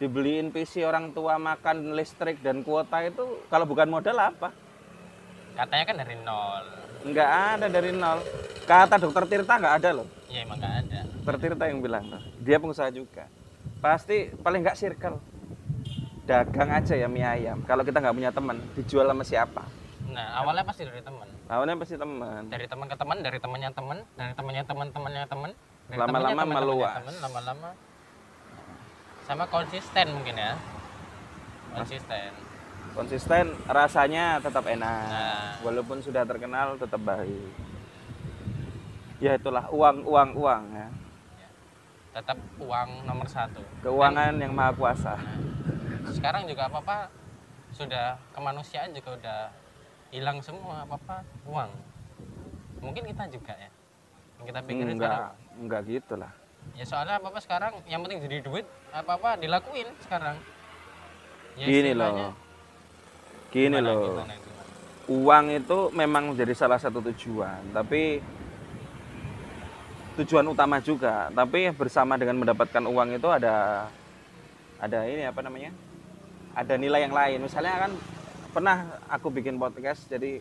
dibeliin 0.03 0.51
PC 0.51 0.83
orang 0.83 1.15
tua 1.15 1.39
makan 1.39 1.95
listrik 1.95 2.43
dan 2.43 2.67
kuota 2.67 2.99
itu 3.07 3.47
kalau 3.47 3.63
bukan 3.63 3.87
modal 3.87 4.19
apa 4.19 4.66
katanya 5.57 5.85
kan 5.89 5.97
dari 6.05 6.17
nol. 6.21 6.65
Nggak 7.09 7.31
ada 7.57 7.67
dari 7.73 7.91
nol. 7.97 8.19
Kata 8.69 8.95
dokter 9.01 9.25
Tirta 9.25 9.55
nggak 9.57 9.75
ada 9.83 9.91
loh. 9.97 10.07
Ya 10.29 10.45
emang 10.45 10.61
nggak 10.61 10.75
ada. 10.85 10.99
Dokter 11.09 11.37
Tirta 11.41 11.65
yang 11.67 11.81
bilang 11.81 12.05
tuh. 12.13 12.23
Dia 12.45 12.61
pengusaha 12.61 12.93
juga. 12.93 13.25
Pasti 13.81 14.31
paling 14.37 14.61
nggak 14.61 14.77
circle. 14.77 15.17
Dagang 16.29 16.71
aja 16.71 16.95
ya 16.95 17.09
mie 17.09 17.25
ayam. 17.25 17.65
Kalau 17.65 17.83
kita 17.83 17.99
nggak 18.05 18.15
punya 18.15 18.31
teman 18.31 18.57
dijual 18.77 19.09
sama 19.09 19.25
siapa? 19.25 19.63
Nah 20.13 20.45
awalnya 20.45 20.63
pasti 20.69 20.85
dari 20.85 21.01
teman. 21.01 21.29
Awalnya 21.49 21.75
pasti 21.81 21.97
teman. 21.97 22.43
Dari 22.53 22.67
teman 22.69 22.87
ke 22.87 22.97
teman 23.01 23.17
dari 23.25 23.39
temannya 23.41 23.71
teman 23.73 23.99
dari 24.15 24.33
temannya 24.37 24.65
teman 24.69 24.87
temannya 24.93 25.25
teman. 25.27 25.51
Lama-lama 25.87 26.43
meluas. 26.45 26.95
lama-lama. 27.23 27.71
Sama 29.25 29.45
konsisten 29.49 30.07
mungkin 30.13 30.37
ya. 30.37 30.55
Konsisten 31.75 32.46
konsisten 32.95 33.57
rasanya 33.67 34.39
tetap 34.39 34.65
enak. 34.69 35.09
Nah. 35.11 35.47
walaupun 35.65 35.99
sudah 35.99 36.23
terkenal 36.23 36.79
tetap 36.79 37.01
baik. 37.03 37.51
Ya 39.19 39.35
itulah 39.35 39.67
uang 39.73 40.05
uang 40.05 40.31
uang 40.37 40.63
ya. 40.77 40.89
Tetap 42.17 42.39
uang 42.61 42.89
nomor 43.05 43.29
satu. 43.29 43.61
Keuangan 43.85 44.37
yang 44.41 44.53
maha 44.53 44.73
kuasa. 44.73 45.17
Nah, 45.17 46.13
sekarang 46.13 46.49
juga 46.49 46.69
apa 46.69 46.79
apa 46.81 46.99
sudah 47.73 48.17
kemanusiaan 48.33 48.93
juga 48.97 49.17
udah 49.21 49.41
hilang 50.13 50.39
semua 50.41 50.85
apa 50.85 50.97
apa 50.97 51.17
uang. 51.49 51.71
Mungkin 52.81 53.05
kita 53.09 53.25
juga 53.33 53.53
ya. 53.57 53.71
Yang 54.41 54.45
kita 54.53 54.61
pikirin 54.65 54.95
enggak 54.97 55.13
sekarang. 55.13 55.35
enggak 55.61 55.81
gitulah. 55.89 56.33
Ya 56.77 56.85
soalnya 56.85 57.17
apa 57.21 57.27
apa 57.33 57.41
sekarang 57.41 57.73
yang 57.89 58.01
penting 58.05 58.21
jadi 58.25 58.39
duit 58.45 58.67
apa 58.93 59.17
apa 59.17 59.31
dilakuin 59.41 59.89
sekarang. 60.05 60.37
Ya, 61.57 61.65
gini 61.65 61.97
loh 61.97 62.46
gini 63.57 63.81
gimana, 63.81 63.89
loh. 63.89 64.05
gimana, 64.13 64.35
uang 65.09 65.45
itu 65.57 65.79
memang 65.97 66.37
menjadi 66.37 66.53
salah 66.53 66.77
satu 66.77 67.01
tujuan 67.01 67.73
tapi 67.73 68.21
tujuan 70.17 70.49
utama 70.49 70.81
juga. 70.81 71.29
Tapi 71.31 71.71
bersama 71.77 72.17
dengan 72.17 72.41
mendapatkan 72.41 72.83
uang 72.83 73.21
itu 73.21 73.29
ada 73.29 73.87
ada 74.81 74.99
ini 75.05 75.29
apa 75.29 75.41
namanya? 75.45 75.71
Ada 76.57 76.81
nilai 76.81 77.05
yang 77.05 77.15
lain. 77.15 77.39
Misalnya 77.45 77.89
kan 77.89 77.93
pernah 78.57 78.77
aku 79.13 79.29
bikin 79.29 79.61
podcast 79.61 80.09
jadi 80.09 80.41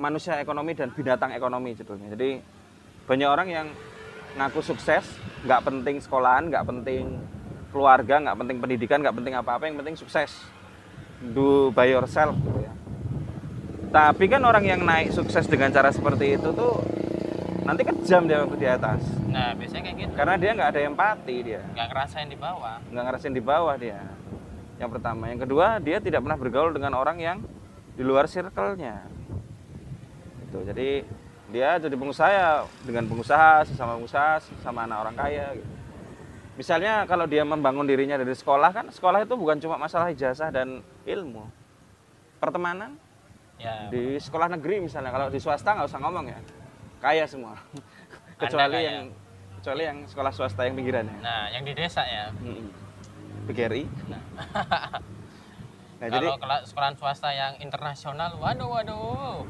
manusia 0.00 0.40
ekonomi 0.40 0.72
dan 0.72 0.88
binatang 0.96 1.36
ekonomi 1.36 1.76
judulnya. 1.76 2.16
Jadi 2.16 2.40
banyak 3.04 3.28
orang 3.28 3.48
yang 3.52 3.66
ngaku 4.40 4.64
sukses 4.64 5.04
nggak 5.44 5.60
penting 5.66 5.98
sekolahan 6.00 6.48
nggak 6.48 6.64
penting 6.64 7.18
keluarga 7.74 8.22
nggak 8.22 8.38
penting 8.38 8.56
pendidikan 8.62 8.98
nggak 9.02 9.16
penting 9.18 9.34
apa-apa 9.34 9.66
yang 9.66 9.76
penting 9.82 9.98
sukses 9.98 10.46
do 11.20 11.68
by 11.76 11.92
yourself 11.92 12.32
gitu 12.40 12.64
ya. 12.64 12.72
Tapi 13.90 14.24
kan 14.30 14.40
orang 14.46 14.64
yang 14.64 14.80
naik 14.80 15.12
sukses 15.12 15.44
dengan 15.44 15.68
cara 15.68 15.92
seperti 15.92 16.40
itu 16.40 16.48
tuh 16.54 16.80
nanti 17.66 17.84
kejam 17.84 18.24
dia 18.24 18.42
waktu 18.42 18.56
di 18.56 18.68
atas. 18.70 19.02
Nah 19.28 19.52
biasanya 19.52 19.82
kayak 19.90 19.96
gitu. 20.00 20.12
Karena 20.16 20.34
dia 20.40 20.50
nggak 20.56 20.70
ada 20.72 20.80
empati 20.80 21.36
dia. 21.44 21.62
Nggak 21.76 21.86
ngerasain 21.92 22.28
di 22.30 22.38
bawah. 22.38 22.76
Nggak 22.88 23.04
ngerasain 23.04 23.34
di 23.34 23.42
bawah 23.42 23.74
dia. 23.76 24.00
Yang 24.80 24.90
pertama. 24.96 25.22
Yang 25.28 25.40
kedua 25.44 25.66
dia 25.82 25.98
tidak 26.00 26.20
pernah 26.24 26.38
bergaul 26.40 26.72
dengan 26.72 26.92
orang 26.96 27.18
yang 27.20 27.38
di 27.98 28.02
luar 28.06 28.24
circle-nya. 28.30 29.04
Itu 30.48 30.64
jadi 30.64 31.04
dia 31.50 31.82
jadi 31.82 31.94
pengusaha 31.98 32.62
dengan 32.86 33.10
pengusaha 33.10 33.66
sesama 33.66 33.98
pengusaha 33.98 34.38
sama 34.62 34.86
anak 34.86 34.98
orang 35.02 35.16
kaya 35.18 35.46
gitu. 35.58 35.79
Misalnya 36.60 37.08
kalau 37.08 37.24
dia 37.24 37.40
membangun 37.40 37.88
dirinya 37.88 38.20
dari 38.20 38.36
sekolah 38.36 38.68
kan 38.68 38.86
sekolah 38.92 39.24
itu 39.24 39.32
bukan 39.32 39.56
cuma 39.56 39.80
masalah 39.80 40.12
ijazah 40.12 40.52
dan 40.52 40.84
ilmu. 41.08 41.48
Pertemanan. 42.36 43.00
Ya 43.56 43.88
di 43.88 44.20
sekolah 44.20 44.52
negeri 44.52 44.84
misalnya 44.84 45.08
kalau 45.08 45.32
di 45.32 45.40
swasta 45.40 45.72
nggak 45.72 45.88
usah 45.88 46.00
ngomong 46.04 46.28
ya. 46.28 46.36
Kaya 47.00 47.24
semua. 47.24 47.56
Kecuali 48.36 48.76
kaya. 48.76 48.90
yang 49.00 49.06
kecuali 49.60 49.82
yang 49.84 49.98
sekolah 50.08 50.32
swasta 50.32 50.64
yang 50.64 50.72
pinggirannya 50.72 51.20
nah 51.20 51.48
yang 51.48 51.64
di 51.64 51.72
desa 51.76 52.04
ya. 52.04 52.32
Mm-mm. 52.40 52.68
PGRI 53.48 53.84
Nah. 54.08 54.22
nah 56.00 56.08
jadi 56.08 56.26
kalau 56.32 56.40
kela- 56.40 56.64
sekolahan 56.64 56.96
swasta 56.96 57.28
yang 57.32 57.56
internasional 57.60 58.36
waduh 58.36 58.68
waduh. 58.68 59.44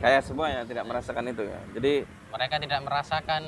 Kaya 0.00 0.20
semua 0.20 0.48
ya 0.52 0.60
tidak 0.64 0.84
merasakan 0.84 1.24
itu 1.32 1.44
ya. 1.44 1.60
Jadi 1.76 2.04
mereka 2.32 2.56
tidak 2.60 2.80
merasakan 2.84 3.42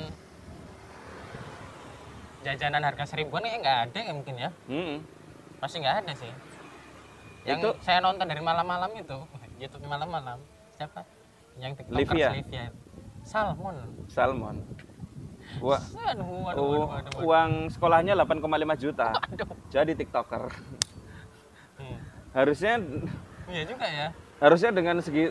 jajanan 2.47 2.79
harga 2.79 3.03
seribuan 3.03 3.43
ya 3.43 3.59
nggak 3.59 3.77
ada 3.91 3.99
ya 3.99 4.13
mungkin 4.15 4.35
ya? 4.39 4.49
Mm, 4.71 5.03
pasti 5.59 5.83
nggak 5.83 5.95
ada 5.99 6.13
sih. 6.15 6.31
Yang 7.43 7.59
Itu- 7.59 7.75
saya 7.81 7.99
nonton 7.99 8.23
dari 8.23 8.39
malam-malam 8.39 8.91
itu 8.95 9.17
YouTube 9.61 9.83
malam-malam 9.83 10.39
siapa? 10.71 11.03
Yang 11.59 11.83
tiktokers 11.83 11.99
Livia. 12.07 12.27
Livia. 12.31 12.65
Salmon. 13.27 13.75
Salmon. 14.07 14.57
Wah, 15.59 15.79
aduh 15.79 16.23
waduh 16.23 16.27
u- 16.27 16.43
waduh 16.43 16.63
waduh, 16.67 16.87
waduh. 16.87 17.23
uang 17.23 17.51
sekolahnya 17.71 18.13
8,5 18.15 18.43
juta. 18.77 19.11
Aduh. 19.11 19.47
jadi 19.67 19.91
tiktoker. 19.91 20.43
Hmm. 21.77 21.99
harusnya 22.33 22.81
iya 23.47 23.63
juga 23.63 23.85
ya. 23.85 24.07
harusnya 24.37 24.69
dengan 24.73 24.97
segi 24.97 25.29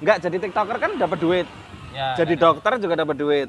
nggak 0.00 0.16
jadi 0.20 0.36
tiktoker 0.40 0.76
kan 0.76 0.90
dapat 0.96 1.18
duit. 1.18 1.46
Ya 1.90 2.14
jadi 2.14 2.34
dokter 2.34 2.78
juga 2.78 2.94
dapat 2.96 3.16
duit. 3.16 3.48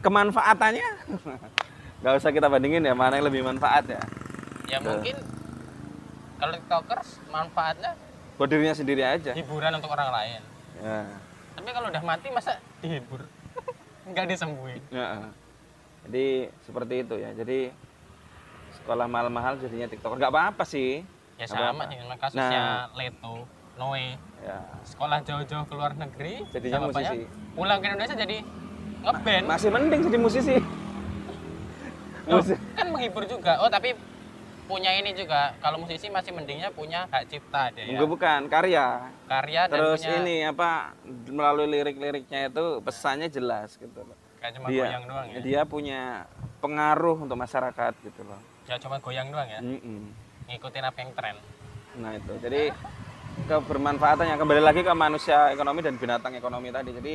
Kemanfaatannya 0.00 0.88
nggak 1.96 2.12
usah 2.14 2.30
kita 2.30 2.46
bandingin 2.46 2.82
ya 2.82 2.92
mana 2.92 3.16
yang 3.16 3.26
lebih 3.26 3.42
manfaat 3.42 3.84
ya 3.86 4.02
ya 4.66 4.78
mungkin 4.78 5.16
kalau 6.36 6.52
tiktokers 6.52 7.08
manfaatnya 7.28 7.90
buat 8.36 8.48
dirinya 8.48 8.74
sendiri 8.74 9.00
aja 9.00 9.32
hiburan 9.32 9.72
untuk 9.72 9.88
orang 9.88 10.12
lain 10.12 10.40
ya. 10.76 11.00
tapi 11.56 11.68
kalau 11.72 11.88
udah 11.88 12.02
mati 12.02 12.28
masa 12.28 12.60
dihibur 12.78 13.24
nggak 14.08 14.24
disembuhin 14.28 14.80
Ya. 14.88 15.32
Jadi 16.06 16.26
seperti 16.62 17.02
itu 17.02 17.18
ya. 17.18 17.34
Jadi 17.34 17.74
sekolah 18.72 19.10
mahal-mahal 19.10 19.58
jadinya 19.58 19.90
TikToker 19.90 20.14
nggak 20.16 20.30
apa-apa 20.30 20.62
sih. 20.62 21.02
ya 21.34 21.42
Nggak 21.42 21.58
sama 21.66 21.82
dengan 21.84 22.14
kasusnya 22.14 22.62
Nah. 22.62 22.94
Leto 22.94 23.42
Noe 23.74 24.14
Ya. 24.38 24.62
sekolah 24.86 25.18
jauh-jauh 25.20 25.66
ke 25.66 25.74
luar 25.74 25.98
negeri 25.98 26.46
Jadinya 26.48 26.86
musisi. 26.86 27.26
pulang 27.58 27.82
ke 27.82 27.86
Indonesia 27.90 28.14
jadi 28.14 28.38
ngeband 29.02 29.44
Masih 29.50 29.68
mending 29.68 30.00
jadi 30.06 30.18
musisi. 30.22 30.54
Musik. 32.28 32.58
kan 32.74 32.86
menghibur 32.88 33.24
juga 33.24 33.58
oh 33.58 33.68
tapi 33.68 33.94
punya 34.66 34.90
ini 34.92 35.14
juga 35.14 35.54
kalau 35.56 35.78
musisi 35.78 36.10
masih 36.10 36.34
mendingnya 36.34 36.68
punya 36.68 37.06
hak 37.06 37.30
cipta 37.30 37.70
dia 37.70 37.86
ya 37.86 37.94
Enggak 37.94 38.10
bukan 38.10 38.40
karya. 38.46 38.86
karya 39.24 39.62
dan 39.64 39.76
Terus 39.76 40.00
punya 40.00 40.14
ini 40.20 40.36
apa 40.42 40.70
melalui 41.28 41.70
lirik-liriknya 41.70 42.50
itu 42.50 42.82
pesannya 42.82 43.28
jelas 43.28 43.74
gitu 43.74 44.00
loh. 44.00 44.18
kayak 44.36 44.52
cuma 44.54 44.66
Dia 44.66 44.82
goyang 44.84 45.04
doang 45.06 45.26
ya 45.28 45.38
dia 45.40 45.60
punya 45.62 46.00
pengaruh 46.58 47.16
untuk 47.20 47.34
masyarakat 47.36 47.92
gitu 48.02 48.22
loh. 48.22 48.40
ya 48.66 48.74
cuma 48.76 48.98
goyang 48.98 49.30
doang 49.30 49.46
ya 49.46 49.60
Mm-mm. 49.62 50.10
ngikutin 50.46 50.82
apa 50.82 50.98
yang 50.98 51.12
tren 51.12 51.36
Nah 51.96 52.12
itu, 52.12 52.28
jadi 52.36 52.76
kebermanfaatannya 53.44 54.36
kembali 54.36 54.60
lagi 54.60 54.80
ke 54.80 54.92
manusia 54.92 55.48
ekonomi 55.48 55.80
dan 55.80 55.96
binatang 55.96 56.32
ekonomi 56.32 56.68
tadi. 56.68 56.92
Jadi 56.92 57.14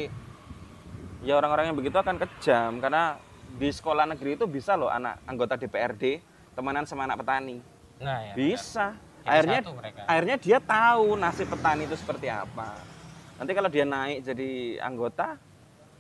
ya 1.22 1.36
orang-orang 1.36 1.70
yang 1.70 1.77
begitu 1.77 1.94
akan 1.94 2.18
kejam 2.18 2.77
karena 2.77 3.22
di 3.51 3.70
sekolah 3.70 4.05
negeri 4.05 4.36
itu 4.36 4.46
bisa 4.46 4.74
loh 4.74 4.88
anak 4.88 5.20
anggota 5.24 5.55
DPRD 5.55 6.24
temenan 6.51 6.84
sama 6.84 7.03
anak 7.03 7.20
petani. 7.20 7.60
nah 7.98 8.17
ya 8.24 8.34
Bisa. 8.34 8.96
Jadi 9.22 9.29
Akhirnya 9.29 9.60
akhirnya 10.10 10.38
dia 10.38 10.58
tahu 10.58 11.13
nasib 11.13 11.46
petani 11.46 11.86
itu 11.86 11.93
seperti 11.93 12.25
apa. 12.25 12.74
Nanti 13.38 13.51
kalau 13.53 13.70
dia 13.70 13.86
naik 13.86 14.25
jadi 14.25 14.50
anggota, 14.81 15.38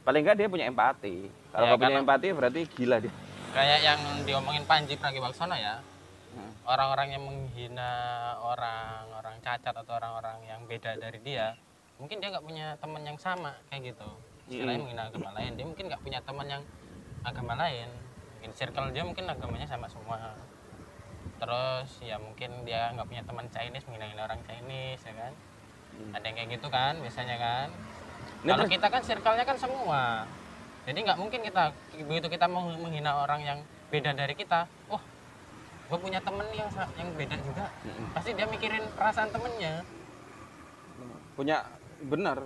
paling 0.01 0.25
enggak 0.25 0.37
dia 0.37 0.47
punya 0.49 0.65
empati. 0.65 1.29
Kalau 1.51 1.65
Ya, 1.67 1.77
punya 1.77 2.01
empati 2.01 2.27
berarti 2.31 2.61
gila 2.67 2.97
dia. 2.97 3.13
kayak 3.51 3.79
yang 3.83 3.99
diomongin 4.23 4.63
Panji 4.63 4.95
Pragiwaksono 4.95 5.53
ya 5.53 5.83
Hmm. 6.31 6.47
orang-orang 6.63 7.11
yang 7.11 7.23
menghina 7.27 7.91
orang-orang 8.39 9.35
cacat 9.43 9.75
atau 9.75 9.91
orang-orang 9.91 10.39
yang 10.47 10.63
beda 10.63 10.95
dari 10.95 11.19
dia 11.19 11.59
mungkin 11.99 12.23
dia 12.23 12.31
nggak 12.31 12.39
punya 12.41 12.79
teman 12.79 13.03
yang 13.03 13.19
sama 13.19 13.51
kayak 13.67 13.91
gitu 13.91 14.07
istilahnya 14.47 14.79
Mm. 14.79 14.83
menghina 14.87 15.03
agama 15.11 15.29
lain 15.35 15.51
dia 15.53 15.65
mungkin 15.67 15.85
nggak 15.85 15.99
punya 15.99 16.19
teman 16.23 16.47
yang 16.47 16.63
agama 17.21 17.53
lain. 17.57 17.89
Mungkin 18.37 18.51
circle 18.57 18.89
dia 18.93 19.03
mungkin 19.05 19.25
agamanya 19.29 19.67
sama 19.69 19.85
semua. 19.85 20.33
Terus 21.41 21.89
ya 22.01 22.21
mungkin 22.21 22.65
dia 22.65 22.93
nggak 22.93 23.07
punya 23.09 23.23
teman 23.25 23.45
Chinese 23.49 23.85
menghina 23.89 24.25
orang 24.25 24.41
Chinese 24.45 25.03
ya 25.05 25.15
kan? 25.17 25.33
Hmm. 25.91 26.15
ada 26.15 26.23
yang 26.23 26.35
kayak 26.39 26.49
gitu 26.55 26.67
kan 26.71 26.93
biasanya 27.03 27.35
kan? 27.35 27.67
Ini 28.41 28.49
kalau 28.55 28.69
kita 28.69 28.87
kan 28.87 29.01
circle-nya 29.03 29.45
kan 29.45 29.57
semua. 29.59 30.25
Jadi 30.87 30.99
nggak 31.05 31.19
mungkin 31.19 31.41
kita 31.45 31.63
begitu 32.09 32.27
kita 32.31 32.45
mau 32.49 32.65
menghina 32.65 33.21
orang 33.21 33.41
yang 33.45 33.59
beda 33.91 34.15
dari 34.15 34.33
kita 34.33 34.65
wah 34.87 35.03
gue 35.91 35.99
punya 35.99 36.23
temen 36.23 36.47
yang 36.55 36.71
yang 36.95 37.09
beda 37.19 37.35
juga. 37.43 37.67
Mm-mm. 37.83 38.15
pasti 38.15 38.31
dia 38.31 38.47
mikirin 38.47 38.87
perasaan 38.95 39.29
temennya. 39.29 39.83
Punya 41.35 41.67
benar. 42.07 42.39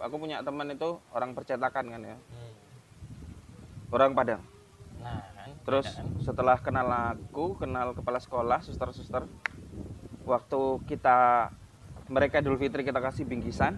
Aku 0.00 0.16
punya 0.20 0.44
teman 0.44 0.68
itu 0.72 1.00
orang 1.12 1.32
percetakan 1.32 1.84
kan 1.92 2.02
ya. 2.04 2.16
Hmm. 2.16 2.49
Orang 3.90 4.14
Padang. 4.14 4.42
Nah 5.02 5.22
kan 5.34 5.50
terus 5.66 5.86
beda 5.86 6.00
kan? 6.00 6.06
setelah 6.22 6.56
kenal 6.62 6.88
aku 6.88 7.58
kenal 7.60 7.92
kepala 7.92 8.18
sekolah 8.22 8.58
suster-suster 8.64 9.28
waktu 10.24 10.60
kita 10.88 11.50
mereka 12.10 12.40
Idul 12.40 12.58
Fitri 12.58 12.82
kita 12.82 12.98
kasih 12.98 13.28
bingkisan 13.28 13.76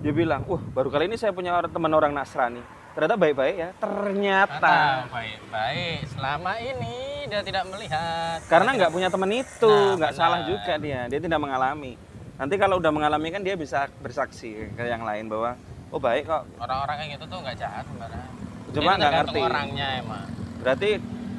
dia 0.00 0.12
bilang 0.14 0.46
wah 0.46 0.62
baru 0.72 0.88
kali 0.88 1.10
ini 1.10 1.16
saya 1.18 1.34
punya 1.34 1.58
teman 1.66 1.92
orang 1.92 2.14
Nasrani. 2.14 2.62
Ternyata 2.96 3.14
baik-baik 3.14 3.56
ya. 3.62 3.70
Ternyata. 3.78 5.06
Baik-baik. 5.06 6.10
Selama 6.10 6.58
ini 6.58 7.30
dia 7.30 7.46
tidak 7.46 7.70
melihat. 7.70 8.42
Karena 8.50 8.74
nggak 8.74 8.90
punya 8.90 9.06
teman 9.06 9.30
itu 9.30 9.70
Nah, 9.70 9.94
nggak 9.94 10.12
benar. 10.18 10.18
salah 10.18 10.40
juga 10.42 10.74
dia. 10.82 11.06
Dia 11.06 11.20
tidak 11.22 11.38
mengalami. 11.38 11.94
Nanti 12.34 12.54
kalau 12.58 12.82
udah 12.82 12.90
mengalami 12.90 13.30
kan 13.30 13.46
dia 13.46 13.54
bisa 13.54 13.86
bersaksi 14.02 14.74
ke 14.74 14.82
yang 14.82 15.06
lain 15.06 15.30
bahwa 15.30 15.54
oh 15.94 16.02
baik 16.02 16.26
kok. 16.26 16.42
Orang-orang 16.58 17.06
kayak 17.06 17.10
gitu 17.18 17.24
tuh 17.30 17.38
nggak 17.38 17.56
jahat 17.58 17.86
sebenarnya 17.86 18.47
Cuma 18.74 18.90
nggak 18.96 19.12
ngerti. 19.24 19.40
orangnya 19.40 19.88
emang. 20.00 20.26
Berarti 20.60 20.90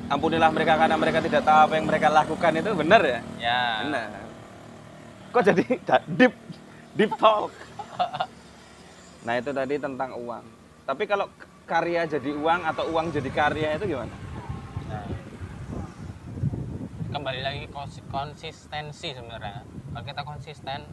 ampunilah 0.09 0.49
mereka 0.49 0.73
karena 0.79 0.95
mereka 0.97 1.19
tidak 1.21 1.41
tahu 1.45 1.59
apa 1.69 1.73
yang 1.77 1.85
mereka 1.85 2.07
lakukan 2.09 2.51
itu 2.57 2.69
benar 2.73 3.01
ya? 3.05 3.19
Ya. 3.37 3.61
Benar. 3.85 4.09
Kok 5.29 5.43
jadi 5.45 5.63
deep 6.17 6.33
deep 6.97 7.11
talk? 7.17 7.53
Nah 9.19 9.35
itu 9.35 9.51
tadi 9.51 9.75
tentang 9.75 10.15
uang. 10.15 10.45
Tapi 10.87 11.03
kalau 11.03 11.27
karya 11.67 12.07
jadi 12.07 12.31
uang 12.33 12.61
atau 12.65 12.87
uang 12.89 13.11
jadi 13.11 13.29
karya 13.29 13.75
itu 13.75 13.91
gimana? 13.91 14.15
Nah, 14.87 15.05
kembali 17.11 17.41
lagi 17.43 17.63
konsi- 17.69 18.05
konsistensi 18.07 19.11
sebenarnya. 19.11 19.67
Kalau 19.91 20.05
kita 20.07 20.21
konsisten 20.23 20.87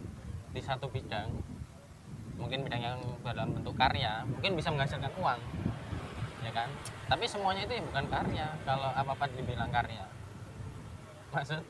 di 0.53 0.61
satu 0.61 0.91
bidang, 0.91 1.31
mungkin 2.37 2.67
bidang 2.67 2.83
yang 2.83 2.99
dalam 3.23 3.55
bentuk 3.57 3.79
karya, 3.79 4.27
mungkin 4.27 4.59
bisa 4.59 4.75
menghasilkan 4.75 5.13
uang, 5.17 5.41
ya 6.47 6.53
kan? 6.55 6.69
Tapi 7.11 7.25
semuanya 7.27 7.67
itu 7.67 7.75
ya 7.75 7.83
bukan 7.83 8.05
karya. 8.07 8.47
Kalau 8.63 8.91
apa 8.95 9.11
apa 9.13 9.25
dibilang 9.35 9.71
karya, 9.75 10.05
maksud? 11.35 11.63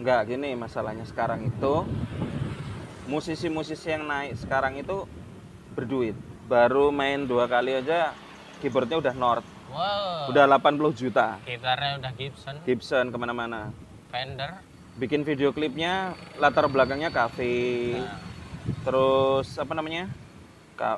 Enggak, 0.00 0.20
gini 0.32 0.56
masalahnya 0.56 1.04
sekarang 1.04 1.44
itu 1.44 1.84
musisi-musisi 3.08 3.92
yang 3.92 4.08
naik 4.08 4.40
sekarang 4.40 4.80
itu 4.80 5.04
berduit. 5.76 6.16
Baru 6.48 6.88
main 6.88 7.28
dua 7.28 7.44
kali 7.44 7.76
aja 7.76 8.16
keyboardnya 8.64 8.96
udah 8.98 9.14
Nord, 9.14 9.44
Wow. 9.68 10.32
udah 10.32 10.44
80 10.48 10.96
juta. 10.96 11.36
Gitarnya 11.44 12.00
udah 12.00 12.12
Gibson, 12.16 12.56
Gibson 12.64 13.12
ke 13.12 13.16
mana-mana. 13.20 13.68
Fender. 14.08 14.64
Bikin 14.96 15.22
video 15.22 15.52
klipnya 15.52 16.16
latar 16.40 16.64
belakangnya 16.66 17.12
cafe. 17.12 17.92
Nah, 18.00 18.18
Terus 18.84 19.56
apa 19.56 19.72
namanya? 19.72 20.08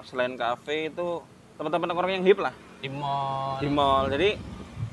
Selain 0.06 0.34
cafe 0.34 0.90
itu 0.90 1.22
teman-teman 1.60 1.92
orang 1.92 2.12
yang 2.16 2.24
hip 2.24 2.40
lah 2.40 2.56
di 2.80 2.88
mall. 2.88 3.60
di 3.60 3.68
mall. 3.68 4.08
Jadi 4.08 4.40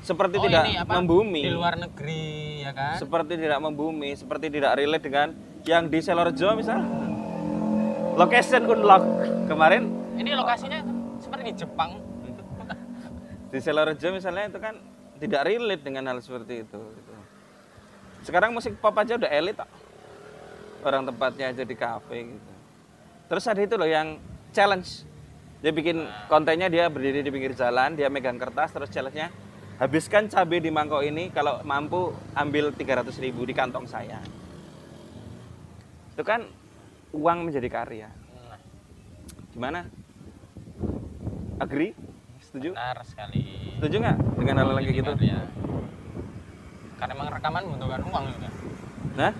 seperti 0.03 0.35
Oh, 0.35 0.43
tidak 0.43 0.63
ini 0.67 0.75
apa? 0.75 0.91
membumi. 0.99 1.41
Di 1.41 1.51
luar 1.51 1.79
negeri, 1.79 2.23
ya 2.61 2.71
kan? 2.75 2.99
seperti 2.99 3.39
tidak 3.39 3.59
membumi, 3.63 4.11
seperti 4.13 4.51
tidak 4.51 4.75
relate 4.75 4.99
dengan 4.99 5.27
yang 5.63 5.87
di 5.87 5.99
Selorjo 6.03 6.47
misal. 6.53 6.83
Location 8.17 8.65
unlock 8.65 9.03
kemarin 9.47 9.93
Ini 10.17 10.33
lokasinya 10.33 10.81
seperti 11.17 11.43
di 11.45 11.53
Jepang. 11.55 11.91
di 13.47 13.59
Selorjo 13.61 14.07
misalnya 14.11 14.49
itu 14.49 14.59
kan 14.59 14.75
tidak 15.17 15.41
relate 15.47 15.81
dengan 15.81 16.03
hal 16.05 16.19
seperti 16.19 16.67
itu. 16.67 16.79
gitu. 16.83 17.13
Sekarang 18.21 18.51
musik 18.51 18.75
pop 18.75 18.91
aja 18.91 19.15
udah 19.15 19.31
elit? 19.31 19.55
Orang 20.83 21.07
tempatnya 21.07 21.47
aja 21.47 21.63
di 21.63 21.75
kafe 21.75 22.27
gitu. 22.27 22.51
Terus 23.27 23.43
ada 23.45 23.61
itu 23.61 23.75
loh 23.75 23.87
yang 23.87 24.19
challenge. 24.51 25.07
Dia 25.57 25.71
bikin 25.73 26.05
kontennya 26.29 26.69
dia 26.69 26.85
berdiri 26.85 27.25
di 27.25 27.33
pinggir 27.33 27.57
jalan, 27.57 27.97
dia 27.97 28.07
megang 28.13 28.37
kertas 28.37 28.69
terus 28.73 28.93
challenge-nya 28.93 29.33
habiskan 29.77 30.25
cabai 30.25 30.57
di 30.57 30.73
mangkok 30.73 31.05
ini 31.05 31.29
kalau 31.29 31.61
mampu 31.61 32.13
ambil 32.33 32.73
300 32.73 33.13
ribu 33.21 33.45
di 33.45 33.53
kantong 33.53 33.85
saya. 33.85 34.21
Itu 36.13 36.25
kan 36.25 36.45
uang 37.13 37.49
menjadi 37.49 37.69
karya. 37.69 38.09
Gimana? 39.53 39.85
Agree? 41.57 41.93
Setuju? 42.37 42.73
benar 42.77 43.01
sekali. 43.05 43.73
Setuju 43.81 43.95
nggak 44.01 44.17
dengan 44.37 44.55
hal 44.61 44.67
hal 44.71 44.77
kayak 44.81 44.97
gitu? 44.97 45.11
Ya. 45.25 45.41
Karena 46.97 47.13
emang 47.17 47.29
rekaman 47.33 47.61
membutuhkan 47.65 48.01
uang 48.09 48.25
juga. 48.33 48.49
Nah, 49.17 49.33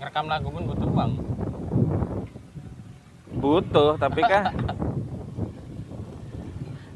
Ngerekam 0.00 0.26
lagu 0.28 0.48
pun 0.48 0.62
butuh 0.64 0.88
uang. 0.90 1.12
butuh, 3.40 3.96
tapi 3.96 4.20
kan 4.20 4.52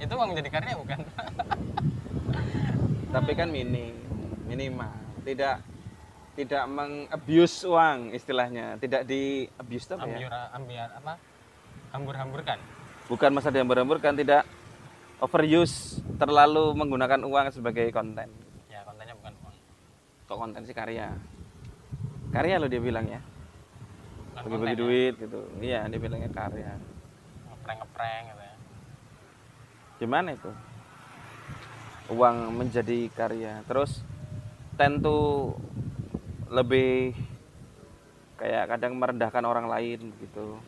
Itu 0.05 0.15
uang 0.21 0.37
jadi 0.37 0.51
karya 0.53 0.77
bukan? 0.77 1.01
tapi 3.15 3.33
kan 3.33 3.49
minim, 3.49 3.97
minimal. 4.45 4.93
Tidak 5.25 5.57
tidak 6.35 6.65
mengabuse 6.69 7.65
uang 7.65 8.13
istilahnya, 8.13 8.77
tidak 8.77 9.09
di 9.09 9.49
abuse 9.57 9.87
itu 9.89 9.95
apa 9.97 10.05
ya? 10.05 10.51
Ambiar, 10.53 10.89
apa? 10.99 11.15
Hambur-hamburkan. 11.95 12.59
Bukan 13.09 13.31
masa 13.33 13.49
diambur-amburkan, 13.55 14.13
tidak 14.19 14.43
overuse, 15.23 16.03
terlalu 16.19 16.75
menggunakan 16.77 17.23
uang 17.25 17.55
sebagai 17.55 17.89
konten. 17.95 18.29
Ya 18.69 18.85
kontennya 18.85 19.15
bukan 19.17 19.33
uang. 19.41 19.57
Kok 20.29 20.37
konten 20.37 20.61
sih 20.67 20.75
karya? 20.77 21.15
Karya 22.35 22.59
loh 22.61 22.69
dia 22.69 22.83
bilang 22.83 23.07
ya. 23.07 23.23
Bagi-bagi 24.35 24.75
konten, 24.75 24.83
duit 24.85 25.15
gitu. 25.23 25.41
Iya, 25.63 25.87
dia 25.87 26.01
bilangnya 26.03 26.29
karya. 26.35 26.67
ya. 26.67 26.75
Ngeprank-ngeprank 27.47 28.25
gitu 28.35 28.43
ya. 28.43 28.55
Gimana 29.99 30.35
itu? 30.35 30.51
Uang 32.13 32.53
menjadi 32.59 33.09
karya. 33.15 33.63
Terus 33.65 34.05
tentu 34.75 35.55
lebih 36.51 37.15
kayak 38.37 38.75
kadang 38.77 38.99
merendahkan 38.99 39.45
orang 39.47 39.71
lain 39.71 40.13
gitu. 40.21 40.59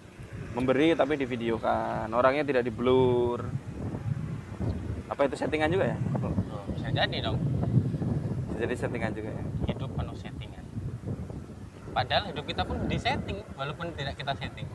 Memberi 0.57 0.97
tapi 0.97 1.21
divideokan. 1.21 2.09
Orangnya 2.15 2.47
tidak 2.47 2.65
di 2.65 2.73
blur. 2.73 3.45
Apa 5.07 5.29
itu 5.29 5.37
settingan 5.39 5.71
juga 5.71 5.93
ya? 5.93 5.99
Bisa 6.75 6.89
jadi 6.91 7.17
dong. 7.23 7.39
Jadi 8.57 8.75
settingan 8.75 9.13
juga 9.13 9.31
ya. 9.37 9.45
Hidup 9.69 9.91
penuh 9.93 10.17
settingan. 10.17 10.65
Padahal 11.93 12.29
hidup 12.33 12.45
kita 12.45 12.63
pun 12.65 12.77
disetting 12.89 13.41
walaupun 13.57 13.93
tidak 13.97 14.17
kita 14.17 14.33
setting. 14.37 14.69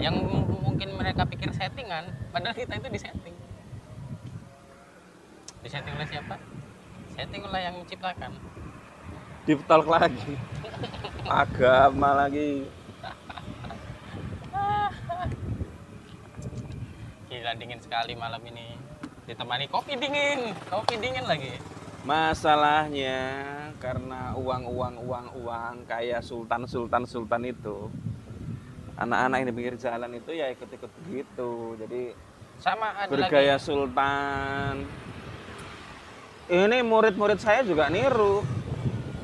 Yang 0.00 0.16
m- 0.24 0.48
mungkin 0.64 0.96
mereka 0.96 1.28
pikir 1.28 1.52
settingan, 1.52 2.08
padahal 2.32 2.56
kita 2.56 2.76
itu 2.80 2.88
disetting. 2.88 3.33
Disetting 5.64 5.94
oleh 5.96 6.08
siapa? 6.08 6.36
Setting 7.16 7.42
oleh 7.48 7.60
yang 7.64 7.74
menciptakan. 7.80 8.32
Deep 9.48 9.60
talk 9.64 9.88
lagi. 9.88 10.36
Agama 11.24 12.24
lagi. 12.24 12.68
Gila 17.28 17.52
dingin 17.56 17.80
sekali 17.80 18.12
malam 18.12 18.40
ini. 18.44 18.76
Ditemani 19.24 19.64
kopi 19.72 19.96
dingin, 19.96 20.52
kopi 20.68 21.00
dingin 21.00 21.24
lagi. 21.24 21.56
Masalahnya 22.04 23.16
karena 23.80 24.36
uang 24.36 24.68
uang 24.68 24.94
uang 25.00 25.26
uang 25.40 25.74
kayak 25.88 26.20
sultan 26.20 26.68
sultan 26.68 27.08
sultan 27.08 27.48
itu 27.48 27.88
anak-anak 29.00 29.36
yang 29.40 29.48
di 29.48 29.56
pinggir 29.56 29.76
jalan 29.80 30.12
itu 30.12 30.30
ya 30.36 30.52
ikut-ikut 30.52 30.90
begitu 31.00 31.74
jadi 31.80 32.02
Sama 32.60 32.92
ada 32.94 33.08
bergaya 33.08 33.56
lagi. 33.56 33.64
sultan 33.64 34.84
ini 36.48 36.84
murid-murid 36.84 37.40
saya 37.40 37.64
juga 37.64 37.88
niru 37.88 38.44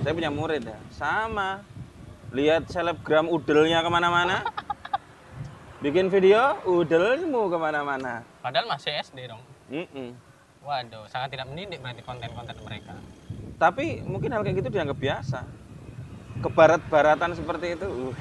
saya 0.00 0.12
punya 0.16 0.32
murid 0.32 0.64
ya 0.64 0.78
sama 0.94 1.60
lihat 2.32 2.70
selebgram 2.72 3.28
udelnya 3.28 3.84
ke 3.84 3.90
mana-mana 3.92 4.46
bikin 5.84 6.08
video 6.08 6.56
udelmu 6.64 7.50
ke 7.52 7.58
mana-mana 7.60 8.24
Padahal 8.40 8.72
masih 8.72 8.96
SD 9.04 9.28
dong. 9.28 9.42
Mm-mm. 9.68 10.16
Waduh, 10.64 11.04
sangat 11.12 11.36
tidak 11.36 11.48
mendidik 11.52 11.80
berarti 11.80 12.00
konten-konten 12.04 12.56
mereka. 12.64 12.96
tapi 13.60 14.00
mungkin 14.00 14.32
hal 14.32 14.40
kayak 14.40 14.64
gitu 14.64 14.72
dianggap 14.72 14.96
biasa 14.96 15.44
kebarat-baratan 16.40 17.36
seperti 17.36 17.76
itu 17.76 17.84
uh. 17.84 18.16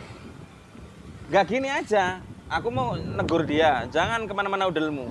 nggak 1.31 1.45
gini 1.47 1.71
aja 1.71 2.19
aku 2.49 2.67
mau 2.73 2.97
negur 2.97 3.45
dia, 3.45 3.85
jangan 3.93 4.25
ke 4.25 4.33
mana-mana 4.33 4.65
udelmu. 4.67 5.07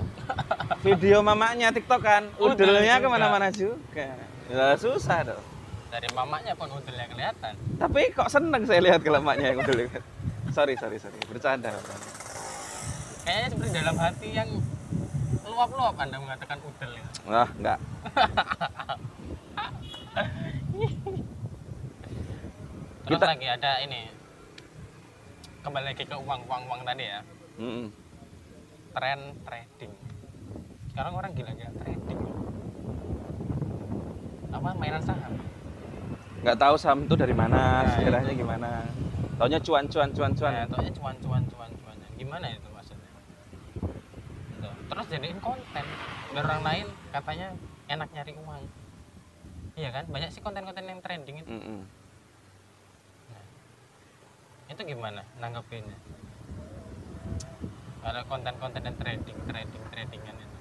Video 0.83 1.23
mamanya 1.23 1.71
TikTok 1.71 2.03
kan, 2.03 2.23
Udel 2.37 2.75
udelnya 2.75 2.99
ke 2.99 3.09
mana-mana 3.09 3.49
juga. 3.55 4.11
Ya 4.51 4.75
susah 4.77 5.23
dong. 5.25 5.45
Dari 5.89 6.09
mamanya 6.13 6.53
pun 6.59 6.69
udelnya 6.69 7.07
kelihatan. 7.09 7.55
Tapi 7.79 8.13
kok 8.13 8.29
seneng 8.29 8.67
saya 8.67 8.81
lihat 8.83 9.01
kalau 9.01 9.23
emaknya 9.23 9.55
yang 9.55 9.63
udel. 9.63 9.89
Sorry, 10.53 10.75
sorry, 10.77 10.99
sorry. 10.99 11.17
Bercanda. 11.31 11.71
Kayaknya 13.25 13.49
seperti 13.53 13.71
dalam 13.73 13.97
hati 13.97 14.29
yang 14.35 14.49
luap-luap 15.47 15.97
Anda 15.97 16.17
mengatakan 16.19 16.59
udel 16.61 16.91
ya. 16.99 17.05
Wah, 17.29 17.49
enggak. 17.55 17.79
Terus 23.09 23.17
Kita- 23.17 23.29
lagi 23.33 23.47
ada 23.49 23.73
ini. 23.85 24.18
Kembali 25.59 25.85
lagi 25.91 26.05
ke 26.07 26.17
uang, 26.17 26.41
uang, 26.47 26.63
uang 26.71 26.81
tadi 26.87 27.05
ya. 27.05 27.21
Mm-mm. 27.59 27.87
Tren 28.95 29.21
trading. 29.43 29.93
Sekarang 30.95 31.13
orang 31.19 31.31
gila-gila 31.35 31.73
trading. 31.83 32.21
Apa 34.55 34.69
mainan 34.79 35.03
saham? 35.03 35.35
Nggak 36.43 36.59
tahu 36.59 36.75
saham 36.79 37.05
itu 37.05 37.15
dari 37.19 37.35
mana, 37.35 37.83
Nah, 37.83 37.91
sejarahnya 37.99 38.35
gimana. 38.39 38.71
Taunya 39.39 39.59
cuan, 39.63 39.85
cuan, 39.91 40.11
cuan, 40.15 40.33
cuan. 40.35 40.53
Nah, 40.55 40.67
taunya 40.71 40.93
cuan 40.95 41.17
cuan 41.19 41.43
cuan 41.51 41.71
cuan. 41.75 41.97
Gimana 42.19 42.47
itu 42.51 42.69
maksudnya? 42.71 43.11
Tuh. 44.63 44.75
Terus 44.91 45.07
jadiin 45.11 45.39
konten 45.43 45.87
biar 46.35 46.45
orang 46.47 46.63
lain 46.63 46.87
katanya 47.11 47.49
enak 47.91 48.09
nyari 48.15 48.33
uang. 48.35 48.63
Iya 49.79 49.91
kan? 49.95 50.05
Banyak 50.11 50.31
sih 50.35 50.43
konten-konten 50.43 50.87
yang 50.87 50.99
trending 51.03 51.43
itu. 51.43 51.51
Mm-mm. 51.51 51.98
Itu 54.69 54.81
gimana 54.85 55.25
nanggepinnya? 55.41 55.97
Kalau 57.99 58.23
konten-konten 58.29 58.81
yang 58.85 58.97
trading, 58.97 59.37
trading, 59.49 59.83
tradingan 59.91 60.37
itu. 60.39 60.57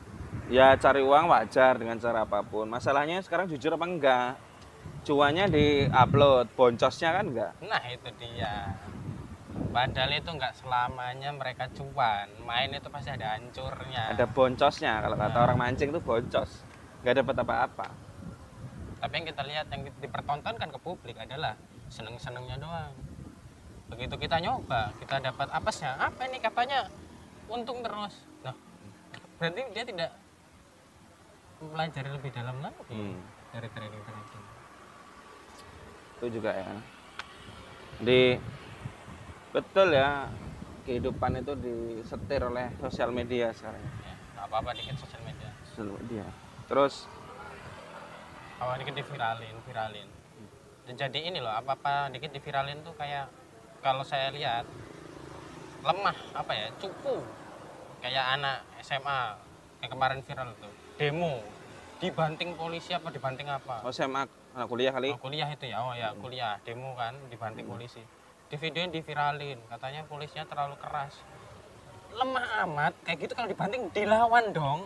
Ya 0.48 0.74
cari 0.80 1.04
uang 1.04 1.28
wajar 1.28 1.76
dengan 1.76 2.00
cara 2.00 2.24
apa 2.24 2.40
pun. 2.44 2.72
Masalahnya 2.72 3.20
sekarang 3.20 3.52
jujur 3.52 3.76
apa 3.76 3.86
enggak? 3.86 4.32
Cuannya 5.04 5.48
di-upload, 5.48 6.52
boncosnya 6.56 7.16
kan 7.16 7.26
enggak? 7.28 7.52
Nah 7.64 7.84
itu 7.88 8.10
dia. 8.20 8.76
Padahal 9.72 10.12
itu 10.16 10.30
nggak 10.32 10.54
selamanya 10.58 11.30
mereka 11.36 11.68
cuan. 11.76 12.28
Main 12.44 12.74
itu 12.74 12.88
pasti 12.90 13.12
ada 13.12 13.36
hancurnya. 13.38 14.16
Ada 14.16 14.26
boncosnya, 14.28 15.04
kalau 15.04 15.16
kata 15.20 15.38
Nah. 15.38 15.44
orang 15.48 15.58
mancing 15.60 15.92
itu 15.92 16.02
boncos. 16.02 16.64
Nggak 17.04 17.24
dapat 17.24 17.36
apa-apa. 17.44 17.88
Tapi 18.98 19.14
yang 19.14 19.28
kita 19.30 19.44
lihat 19.46 19.68
yang 19.70 19.82
dipertontonkan 20.02 20.68
ke 20.74 20.80
publik 20.82 21.16
adalah 21.22 21.54
seneng-senengnya 21.88 22.58
doang. 22.58 22.92
Begitu 23.88 24.16
kita 24.20 24.38
nyoba, 24.44 24.92
kita 25.00 25.24
dapat 25.24 25.48
apesnya. 25.48 25.96
Apa 25.96 26.28
ini 26.28 26.44
katanya 26.44 26.92
untung 27.48 27.80
terus. 27.80 28.20
Nah, 28.44 28.56
berarti 29.40 29.62
dia 29.72 29.84
tidak 29.88 30.12
mempelajari 31.64 32.10
lebih 32.12 32.32
dalam 32.36 32.58
lagi 32.60 32.84
Hmm. 32.92 33.18
dari 33.56 33.68
trading-trading. 33.72 34.46
Itu 36.20 36.26
juga 36.30 36.52
ya. 36.52 36.70
Di 38.04 38.38
betul 39.56 39.96
ya 39.96 40.28
kehidupan 40.84 41.42
itu 41.42 41.54
disetir 41.58 42.44
oleh 42.44 42.68
sosial 42.84 43.10
media 43.16 43.50
sekarang. 43.56 43.82
Ya, 44.04 44.14
apa-apa 44.44 44.76
dikit 44.76 45.00
sosial 45.00 45.24
media. 45.24 45.50
Sosial 45.72 45.96
media. 45.96 46.26
Terus 46.68 47.08
Apa 48.58 48.74
dikit 48.82 48.98
diviralin, 48.98 49.54
viralin. 49.70 50.10
Dan 50.90 50.98
jadi 50.98 51.20
ini 51.30 51.38
loh, 51.38 51.54
apa-apa 51.54 52.10
dikit 52.10 52.34
diviralin 52.34 52.82
tuh 52.82 52.90
kayak 52.98 53.30
kalau 53.82 54.04
saya 54.04 54.30
lihat 54.32 54.66
lemah 55.84 56.18
apa 56.34 56.52
ya, 56.54 56.68
cupu. 56.78 57.22
Kayak 57.98 58.38
anak 58.38 58.58
SMA 58.82 59.22
yang 59.82 59.90
kemarin 59.90 60.20
viral 60.22 60.54
tuh, 60.58 60.74
demo 60.98 61.42
dibanting 61.98 62.54
polisi 62.54 62.94
apa 62.94 63.10
dibanting 63.10 63.50
apa? 63.50 63.82
oh 63.82 63.90
SMA 63.90 64.30
anak 64.54 64.68
kuliah 64.70 64.94
kali. 64.94 65.10
Oh, 65.14 65.22
kuliah 65.22 65.50
itu 65.50 65.66
ya, 65.66 65.82
oh 65.82 65.94
ya 65.98 66.14
kuliah 66.14 66.62
demo 66.62 66.94
kan 66.94 67.18
dibanting 67.30 67.66
polisi. 67.66 68.02
Di 68.48 68.56
videonya 68.56 68.94
diviralin, 68.94 69.60
katanya 69.68 70.06
polisinya 70.06 70.46
terlalu 70.46 70.78
keras. 70.78 71.20
Lemah 72.14 72.64
amat, 72.70 72.94
kayak 73.04 73.18
gitu 73.28 73.34
kalau 73.34 73.50
dibanting 73.50 73.90
dilawan 73.92 74.46
dong. 74.54 74.80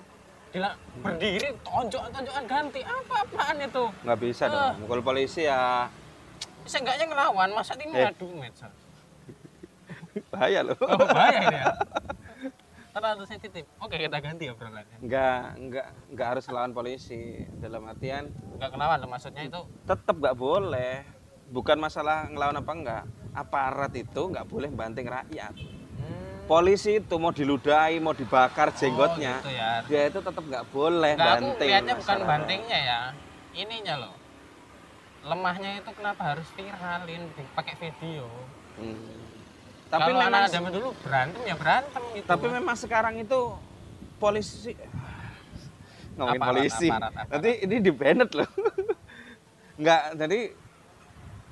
Dila 0.51 0.75
berdiri, 0.99 1.55
tonjok 1.63 2.11
tonjokan 2.11 2.43
ganti 2.43 2.81
apa 2.83 3.15
apaan 3.23 3.55
itu? 3.59 3.83
Nggak 4.03 4.19
bisa 4.19 4.43
Ah. 4.47 4.51
dong. 4.51 4.83
Mukul 4.83 4.99
polisi 4.99 5.47
ya 5.47 5.87
Seenggaknya 6.61 7.09
ngelawan, 7.09 7.49
masa 7.57 7.73
ini 7.73 7.89
Eh. 7.89 8.05
ngadu 8.05 8.27
medsos. 8.37 8.80
Bahaya 10.27 10.59
loh. 10.61 10.77
Oh, 10.77 10.97
bahaya 10.99 11.39
ini 11.41 11.57
ya. 11.57 11.73
Terlalu 12.95 13.23
sensitif. 13.23 13.63
Oke, 13.79 13.95
kita 13.95 14.19
ganti 14.19 14.45
obrolannya. 14.45 14.99
Nggak, 14.99 15.41
nggak, 15.57 15.87
nggak 16.11 16.27
harus 16.27 16.45
lawan 16.47 16.71
polisi. 16.71 17.39
Dalam 17.57 17.87
artian 17.87 18.27
Enggak 18.51 18.69
ngelawan 18.69 18.97
loh, 18.99 19.09
maksudnya 19.09 19.43
itu 19.43 19.59
tetap 19.85 20.11
nggak 20.13 20.35
boleh. 20.35 21.07
Bukan 21.47 21.77
masalah 21.77 22.27
ngelawan 22.27 22.59
apa 22.59 22.71
enggak. 22.73 23.03
Aparat 23.31 23.93
itu 23.95 24.21
nggak 24.27 24.43
boleh 24.43 24.67
banting 24.69 25.07
rakyat. 25.07 25.55
hmm, 25.55 26.43
Polisi 26.43 26.99
itu 26.99 27.15
mau 27.15 27.31
diludahi, 27.31 27.95
mau 27.97 28.11
dibakar 28.11 28.75
jenggotnya, 28.75 29.39
Oh, 29.39 29.41
gitu 29.41 29.51
ya. 29.53 29.71
dia 29.87 30.01
itu 30.05 30.19
tetap 30.19 30.43
nggak 30.43 30.65
boleh 30.67 31.15
Enggak, 31.15 31.31
aku 31.31 31.43
banting. 31.47 31.69
lihatnya 31.69 31.95
bukan 31.95 32.19
bantingnya 32.21 32.79
ya. 32.81 33.01
Ininya 33.53 33.95
loh. 33.97 34.15
Lemahnya 35.21 35.79
itu 35.79 35.91
kenapa 35.93 36.21
harus 36.27 36.47
viralin 36.51 37.23
pakai 37.55 37.73
video? 37.79 38.27
Hmm. 38.75 38.99
Tapi 39.91 40.07
Kalau 40.07 40.23
memang 40.23 40.31
anak 40.31 40.47
zaman 40.49 40.71
dulu 40.71 40.89
berantem 41.03 41.41
ya 41.43 41.55
berantem 41.59 42.03
gitu. 42.15 42.23
tapi 42.23 42.45
memang 42.47 42.75
sekarang 42.79 43.13
itu 43.19 43.39
polisi 44.17 44.71
ngomongin 46.15 46.39
Aparat, 46.39 46.55
polisi. 46.55 46.87
aparat, 46.87 47.11
aparat. 47.11 47.27
Nanti 47.27 47.51
ini 47.59 47.75
di 47.77 47.91
banned 47.91 48.31
loh. 48.31 48.49
Nggak, 49.81 50.01
jadi 50.15 50.39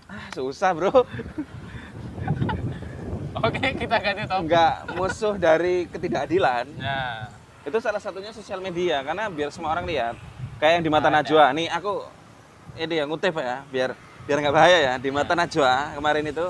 ah, 0.07 0.27
susah 0.31 0.69
bro. 0.71 0.91
Oke, 3.39 3.65
kita 3.75 3.95
ganti 3.99 4.23
topik. 4.23 4.43
Nggak 4.47 4.73
musuh 4.95 5.35
dari 5.35 5.87
ketidakadilan. 5.87 6.65
Nah, 6.75 7.27
Itu 7.59 7.77
salah 7.83 7.99
satunya 7.99 8.31
sosial 8.31 8.59
media 8.59 9.03
karena 9.03 9.27
biar 9.27 9.51
semua 9.51 9.71
orang 9.71 9.83
lihat. 9.83 10.15
Kayak 10.57 10.79
yang 10.79 10.83
di 10.83 10.91
mata 10.91 11.07
Ada. 11.07 11.15
Najwa. 11.21 11.45
Nih 11.51 11.67
aku 11.67 12.03
ini 12.75 12.93
ya 12.95 13.03
ngutip 13.03 13.35
ya 13.35 13.63
biar 13.67 13.89
biar 14.23 14.37
nggak 14.39 14.55
bahaya 14.55 14.77
ya. 14.79 14.93
Di 14.95 15.11
mata 15.11 15.35
Najwa 15.35 15.91
kemarin 15.93 16.23
itu 16.25 16.45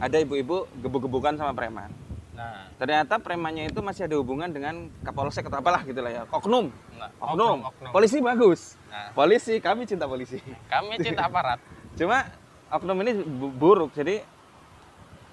ada 0.00 0.16
ibu-ibu 0.16 0.64
gebuk-gebukan 0.76 1.36
sama 1.36 1.52
preman. 1.52 1.92
nah, 2.32 2.66
Ternyata 2.74 3.16
premannya 3.16 3.68
itu 3.68 3.78
masih 3.78 4.06
ada 4.06 4.16
hubungan 4.16 4.48
dengan 4.48 4.88
Kapolsek 5.00 5.44
atau 5.44 5.60
apalah 5.60 5.84
gitu 5.84 6.00
lah 6.00 6.08
ya. 6.10 6.22
Oknum. 6.26 6.72
enggak. 6.90 7.10
Oknum. 7.20 7.58
oknum. 7.62 7.90
Polisi 7.90 8.18
bagus. 8.18 8.80
Nah, 8.88 9.12
Polisi, 9.12 9.54
kami 9.58 9.84
cinta 9.84 10.04
polisi. 10.04 10.40
kami 10.66 10.96
cinta 10.98 11.22
aparat. 11.22 11.60
Cuma 12.00 12.24
oknum 12.70 12.96
ini 12.98 13.12
bu- 13.20 13.52
buruk. 13.52 13.92
Jadi 13.92 14.24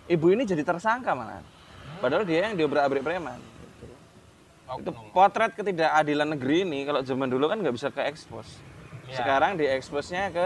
ibu 0.08 0.28
ini 0.30 0.44
jadi 0.44 0.62
tersangka 0.62 1.12
malah. 1.12 1.40
Padahal 1.98 2.28
dia 2.28 2.46
yang 2.46 2.56
diobrak-abrik 2.56 3.02
preman. 3.02 3.40
Itu 4.78 4.92
Oknum. 4.92 5.10
potret 5.10 5.56
ketidakadilan 5.56 6.28
negeri 6.30 6.62
ini 6.62 6.84
kalau 6.84 7.00
zaman 7.00 7.26
dulu 7.26 7.48
kan 7.48 7.58
nggak 7.58 7.72
bisa 7.72 7.88
ke 7.88 8.04
expose. 8.04 8.60
Iya. 9.08 9.16
Sekarang 9.16 9.56
dieksposnya 9.56 10.28
ke 10.28 10.46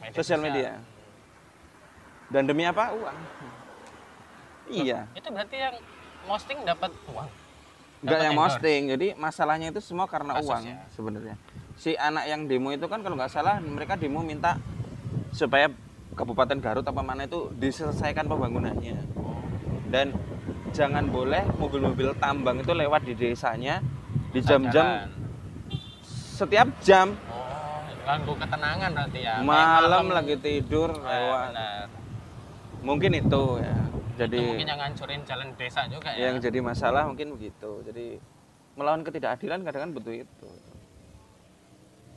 Media 0.00 0.16
sosial 0.16 0.40
sosial. 0.40 0.40
media. 0.40 0.70
Dan 2.28 2.44
demi 2.44 2.64
apa? 2.64 2.92
Uang. 2.92 3.16
Iya. 4.68 5.00
Itu 5.12 5.28
berarti 5.28 5.56
yang 5.56 5.76
posting 6.24 6.58
dapat 6.62 6.90
uang. 7.08 7.28
Enggak 7.98 8.18
yang 8.22 8.36
posting. 8.36 8.80
Jadi 8.88 9.06
masalahnya 9.14 9.68
itu 9.68 9.80
semua 9.80 10.06
karena 10.06 10.36
Kasus 10.36 10.46
uang 10.46 10.62
ya. 10.64 10.78
sebenarnya. 10.88 11.34
Si 11.74 11.94
anak 11.94 12.24
yang 12.26 12.46
demo 12.46 12.70
itu 12.70 12.84
kan 12.84 13.00
kalau 13.00 13.14
nggak 13.14 13.30
salah 13.30 13.58
mereka 13.58 13.94
demo 13.94 14.20
minta 14.20 14.58
supaya 15.30 15.70
Kabupaten 16.12 16.58
Garut 16.58 16.82
apa 16.82 16.98
mana 16.98 17.24
itu 17.24 17.50
diselesaikan 17.54 18.26
pembangunannya. 18.26 18.98
Dan 19.88 20.12
jangan 20.70 21.08
boleh 21.08 21.48
mobil-mobil 21.56 22.12
tambang 22.16 22.60
itu 22.60 22.70
lewat 22.70 23.02
di 23.02 23.14
desanya 23.14 23.80
di 24.28 24.44
jam-jam 24.44 25.08
setiap 26.04 26.68
jam 26.78 27.16
Oh, 27.26 27.80
ganggu 28.04 28.36
ketenangan 28.36 28.90
berarti 28.92 29.20
ya. 29.20 29.34
Kayak 29.36 29.46
malam 29.48 30.04
lagi 30.08 30.34
tidur 30.36 30.90
Nah, 30.92 31.08
lewat. 31.08 31.46
benar. 31.50 31.86
Mungkin 32.78 33.10
itu 33.16 33.42
ya. 33.58 33.74
Itu 34.18 34.26
Jadi 34.26 34.38
mungkin 34.42 34.66
yang 34.66 34.80
ngancurin 34.82 35.22
jalan 35.22 35.48
desa 35.54 35.86
juga 35.86 36.10
ya. 36.10 36.26
yang 36.26 36.42
jadi 36.42 36.58
masalah 36.58 37.06
mungkin 37.06 37.38
begitu. 37.38 37.70
Jadi 37.86 38.18
melawan 38.74 39.06
ketidakadilan 39.06 39.62
kadang-kadang 39.62 39.94
butuh 39.94 40.14
itu. 40.26 40.50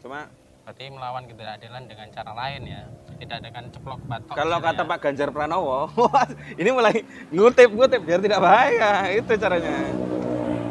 Cuma 0.02 0.26
Berarti 0.62 0.94
melawan 0.94 1.26
ketidakadilan 1.26 1.84
dengan 1.90 2.08
cara 2.14 2.32
lain 2.38 2.62
ya. 2.70 2.82
Tidak 3.22 3.40
dengan 3.42 3.64
ceplok 3.70 4.02
batok. 4.10 4.34
kalau 4.34 4.58
misalnya. 4.58 4.82
kata 4.82 4.90
Pak 4.90 4.98
Ganjar 5.02 5.30
Pranowo, 5.30 5.80
ini 6.62 6.70
mulai 6.74 6.96
ngutip-ngutip 7.30 8.02
biar 8.02 8.20
tidak 8.22 8.42
bahaya. 8.42 9.10
Itu 9.14 9.38
caranya. 9.38 9.74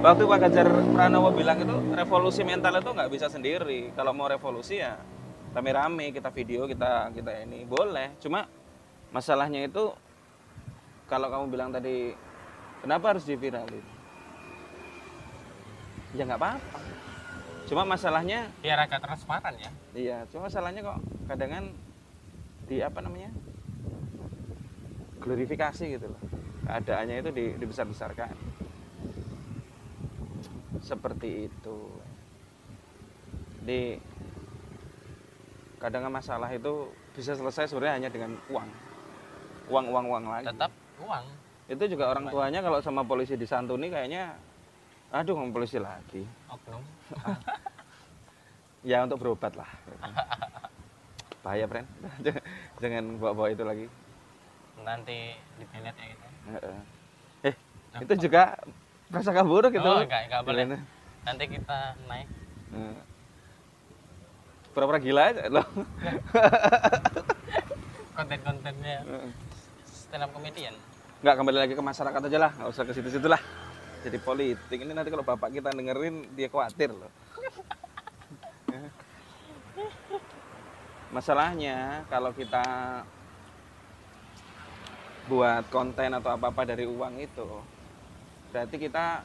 Waktu 0.03 0.23
Pak 0.27 0.39
Ganjar 0.47 0.67
Pranowo 0.67 1.31
bilang 1.31 1.59
itu 1.63 1.77
revolusi 1.95 2.43
mental 2.43 2.83
itu 2.83 2.91
nggak 2.91 3.11
bisa 3.11 3.27
sendiri. 3.31 3.95
Kalau 3.95 4.11
mau 4.11 4.27
revolusi 4.27 4.83
ya 4.83 4.99
rame-rame 5.55 6.15
kita 6.15 6.31
video 6.35 6.67
kita 6.67 7.11
kita 7.15 7.31
ini 7.47 7.63
boleh. 7.67 8.19
Cuma 8.19 8.47
masalahnya 9.15 9.67
itu 9.67 9.95
kalau 11.11 11.27
kamu 11.27 11.45
bilang 11.51 11.75
tadi 11.75 12.15
kenapa 12.87 13.19
harus 13.19 13.27
diviralin? 13.27 14.01
ya 16.15 16.27
nggak 16.27 16.41
apa-apa. 16.43 16.79
Cuma 17.71 17.87
masalahnya 17.87 18.51
biar 18.63 18.83
agak 18.83 19.03
transparan 19.03 19.55
ya. 19.55 19.71
iya 19.95 20.19
cuma 20.31 20.51
masalahnya 20.51 20.83
kok 20.83 20.99
kadang 21.31 21.51
kan 21.51 21.65
di 22.67 22.83
apa 22.83 22.99
namanya 23.03 23.31
glorifikasi 25.23 25.99
gitu 25.99 26.07
loh. 26.11 26.23
Keadaannya 26.67 27.17
itu 27.23 27.31
di, 27.35 27.45
dibesar-besarkan. 27.59 28.35
Seperti 30.83 31.51
itu. 31.51 31.79
Di 33.63 33.99
kadang 35.79 36.11
kan 36.11 36.13
masalah 36.15 36.51
itu 36.51 36.91
bisa 37.15 37.35
selesai 37.39 37.71
sebenarnya 37.71 37.95
hanya 38.03 38.11
dengan 38.11 38.33
uang. 38.51 38.71
Uang 39.71 39.87
uang 39.95 40.07
uang 40.11 40.25
lagi. 40.27 40.47
Tetap 40.51 40.73
uang. 41.01 41.25
Itu 41.71 41.85
juga 41.87 42.11
orang 42.11 42.27
tuanya 42.29 42.61
kalau 42.61 42.79
sama 42.83 43.07
polisi 43.07 43.39
disantuni 43.39 43.89
kayaknya 43.89 44.35
aduh 45.11 45.35
ngomong 45.35 45.55
polisi 45.55 45.79
lagi. 45.79 46.23
Oknum. 46.51 46.83
Ya 48.81 49.05
untuk 49.05 49.21
berobat 49.21 49.53
lah. 49.61 49.69
Bahaya 51.45 51.69
friend. 51.69 51.85
Jangan 52.81 53.21
bawa-bawa 53.21 53.53
itu 53.53 53.61
lagi. 53.61 53.87
Nanti 54.81 55.37
di 55.37 55.65
ya 55.69 55.93
gitu. 55.93 56.27
Eh 57.45 57.55
itu 58.01 58.15
juga 58.25 58.57
prasangka 59.13 59.45
buruk 59.45 59.77
itu. 59.77 59.85
Oh 59.85 60.01
enggak 60.01 60.33
enggak 60.33 60.43
boleh. 60.49 60.65
Nanti 61.29 61.45
kita 61.45 61.93
naik. 62.09 62.25
Pura-pura 64.73 64.97
gila 64.97 65.29
aja 65.29 65.45
loh. 65.53 65.67
Konten-kontennya. 68.17 69.05
Stand 70.11 70.27
up 70.27 70.35
comedian? 70.35 70.75
Nggak 71.23 71.35
kembali 71.39 71.59
lagi 71.63 71.75
ke 71.79 71.83
masyarakat 71.87 72.21
aja 72.27 72.39
lah. 72.43 72.51
Nggak 72.59 72.71
usah 72.75 72.83
ke 72.83 72.93
situ-situ 72.99 73.31
lah 73.31 73.39
jadi 74.03 74.19
politik. 74.19 74.79
Ini 74.83 74.91
nanti 74.91 75.15
kalau 75.15 75.23
bapak 75.23 75.55
kita 75.55 75.71
dengerin 75.71 76.35
dia 76.35 76.51
khawatir 76.51 76.91
loh. 76.91 77.13
Masalahnya 81.15 82.03
kalau 82.11 82.35
kita 82.35 82.63
buat 85.31 85.63
konten 85.71 86.11
atau 86.11 86.35
apa 86.35 86.51
apa 86.51 86.63
dari 86.67 86.91
uang 86.91 87.23
itu 87.23 87.47
berarti 88.51 88.83
kita 88.83 89.23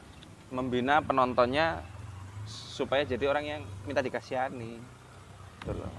membina 0.54 1.02
penontonnya 1.02 1.82
supaya 2.46 3.02
jadi 3.02 3.26
orang 3.26 3.42
yang 3.42 3.62
minta 3.82 4.06
dikasihani. 4.06 4.78
Gitu 5.58 5.72
loh. 5.74 5.90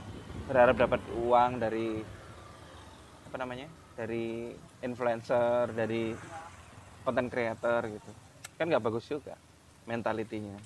berharap 0.47 0.79
dapat 0.79 1.03
uang 1.11 1.59
dari 1.59 2.07
apa 3.27 3.35
namanya 3.37 3.67
dari 3.93 4.55
influencer 4.81 5.75
dari 5.75 6.15
konten 7.03 7.27
creator 7.27 7.91
gitu. 7.91 8.11
Kan 8.55 8.71
nggak 8.71 8.83
bagus 8.83 9.05
juga 9.05 9.35
mentalitinya 9.87 10.57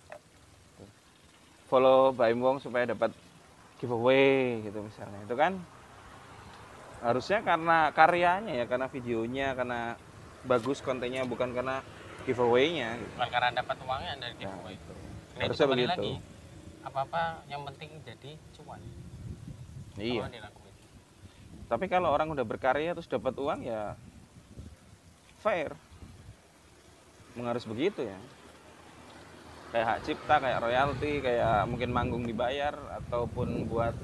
follow 1.72 2.12
Baim 2.12 2.44
Wong 2.44 2.60
supaya 2.60 2.84
dapat 2.92 3.16
giveaway 3.80 4.60
gitu 4.60 4.84
misalnya. 4.84 5.24
Itu 5.24 5.40
kan 5.40 5.56
harusnya 7.00 7.40
karena 7.42 7.90
karyanya 7.96 8.54
ya 8.62 8.66
karena 8.68 8.86
videonya 8.92 9.48
karena 9.56 9.96
bagus 10.46 10.84
kontennya 10.84 11.24
bukan 11.26 11.50
karena 11.56 11.82
giveaway-nya 12.28 13.00
gitu. 13.02 13.10
bukan 13.18 13.30
karena 13.34 13.50
dapat 13.58 13.78
uangnya 13.82 14.14
dari 14.22 14.34
Nah, 14.36 14.42
giveaway. 14.46 14.76
itu. 14.78 14.94
Nah, 14.94 15.42
itu 15.42 15.42
harusnya 15.48 15.68
begitu. 15.72 15.90
lagi. 15.90 16.14
Apa 16.82 17.00
apa 17.08 17.22
yang 17.48 17.62
penting 17.72 17.90
jadi 18.04 18.32
cuan. 18.60 18.82
Iya. 19.98 20.22
Kalau 20.28 20.30
tapi 21.72 21.88
kalau 21.88 22.12
orang 22.12 22.28
udah 22.28 22.44
berkarya 22.44 22.92
terus 22.92 23.08
dapat 23.08 23.32
uang 23.40 23.64
ya 23.64 23.96
fair. 25.40 25.72
Emang 27.32 27.56
harus 27.56 27.64
begitu 27.64 28.04
ya. 28.04 28.20
Kayak 29.72 29.88
hak 29.88 30.00
cipta 30.04 30.36
kayak 30.44 30.60
royalti 30.60 31.24
kayak 31.24 31.64
mungkin 31.72 31.96
manggung 31.96 32.28
dibayar 32.28 32.76
ataupun 33.00 33.72
buat 33.72 33.96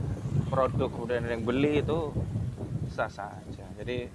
produk 0.47 0.87
ada 1.11 1.27
yang 1.27 1.43
beli 1.43 1.83
itu 1.83 2.15
sah 2.87 3.11
sah 3.11 3.35
aja. 3.35 3.67
Jadi 3.75 4.07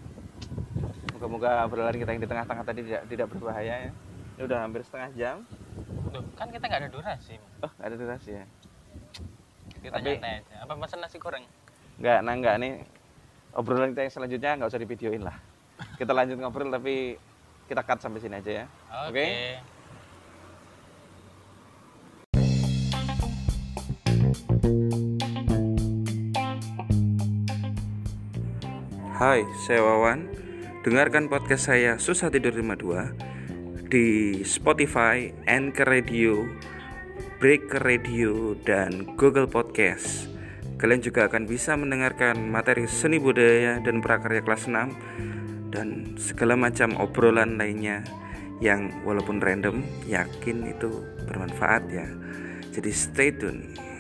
moga-moga 1.13 1.69
obrolan 1.69 1.93
kita 1.93 2.17
yang 2.17 2.25
di 2.25 2.31
tengah-tengah 2.33 2.65
tadi 2.65 2.81
tidak 2.89 3.03
tidak 3.05 3.27
berbahaya 3.37 3.75
ya. 3.87 3.93
Ini 4.41 4.43
udah 4.49 4.59
hampir 4.65 4.81
setengah 4.81 5.13
jam. 5.13 5.37
Duh, 6.09 6.25
kan 6.41 6.49
kita 6.49 6.65
nggak 6.65 6.81
ada 6.81 6.91
durasi. 6.91 7.37
Oh 7.61 7.69
nggak 7.77 7.89
ada 7.93 7.97
durasi 8.01 8.31
ya? 8.33 8.45
Kita 9.85 10.01
Tapi- 10.01 10.17
nyantai 10.17 10.41
aja. 10.41 10.55
Apa 10.65 10.73
pesan 10.81 11.05
nasi 11.05 11.21
goreng? 11.21 11.45
Nggak 12.01 12.19
nah 12.25 12.35
nggak 12.41 12.57
nih 12.65 12.75
obrolan 13.57 13.93
kita 13.93 14.09
yang 14.09 14.15
selanjutnya 14.15 14.51
nggak 14.59 14.71
usah 14.73 14.81
divideoin 14.81 15.23
lah 15.25 15.37
kita 16.01 16.13
lanjut 16.13 16.37
ngobrol 16.41 16.73
tapi 16.73 17.17
kita 17.69 17.83
cut 17.85 18.01
sampai 18.01 18.21
sini 18.21 18.37
aja 18.41 18.53
ya 18.65 18.67
oke 19.09 19.13
Oke. 19.13 19.29
Hai, 29.23 29.47
saya 29.55 29.87
Wawan. 29.87 30.35
Dengarkan 30.83 31.31
podcast 31.31 31.71
saya 31.71 31.95
Susah 31.95 32.27
Tidur 32.27 32.59
52 32.59 33.87
di 33.87 34.41
Spotify, 34.43 35.31
Anchor 35.47 35.87
Radio, 35.87 36.43
Breaker 37.39 37.87
Radio, 37.87 38.59
dan 38.67 39.15
Google 39.15 39.47
Podcast. 39.47 40.32
Kalian 40.83 40.99
juga 40.99 41.31
akan 41.31 41.47
bisa 41.47 41.79
mendengarkan 41.79 42.51
materi 42.51 42.91
seni 42.91 43.23
budaya 43.23 43.79
dan 43.79 44.03
prakarya 44.03 44.43
kelas 44.43 44.67
6 44.67 45.71
dan 45.71 46.19
segala 46.19 46.59
macam 46.59 46.99
obrolan 46.99 47.55
lainnya 47.55 48.03
yang 48.59 48.91
walaupun 49.07 49.39
random 49.39 49.87
yakin 50.11 50.75
itu 50.75 50.91
bermanfaat 51.31 51.87
ya. 51.87 52.11
Jadi 52.75 52.91
stay 52.91 53.31
tune. 53.31 53.92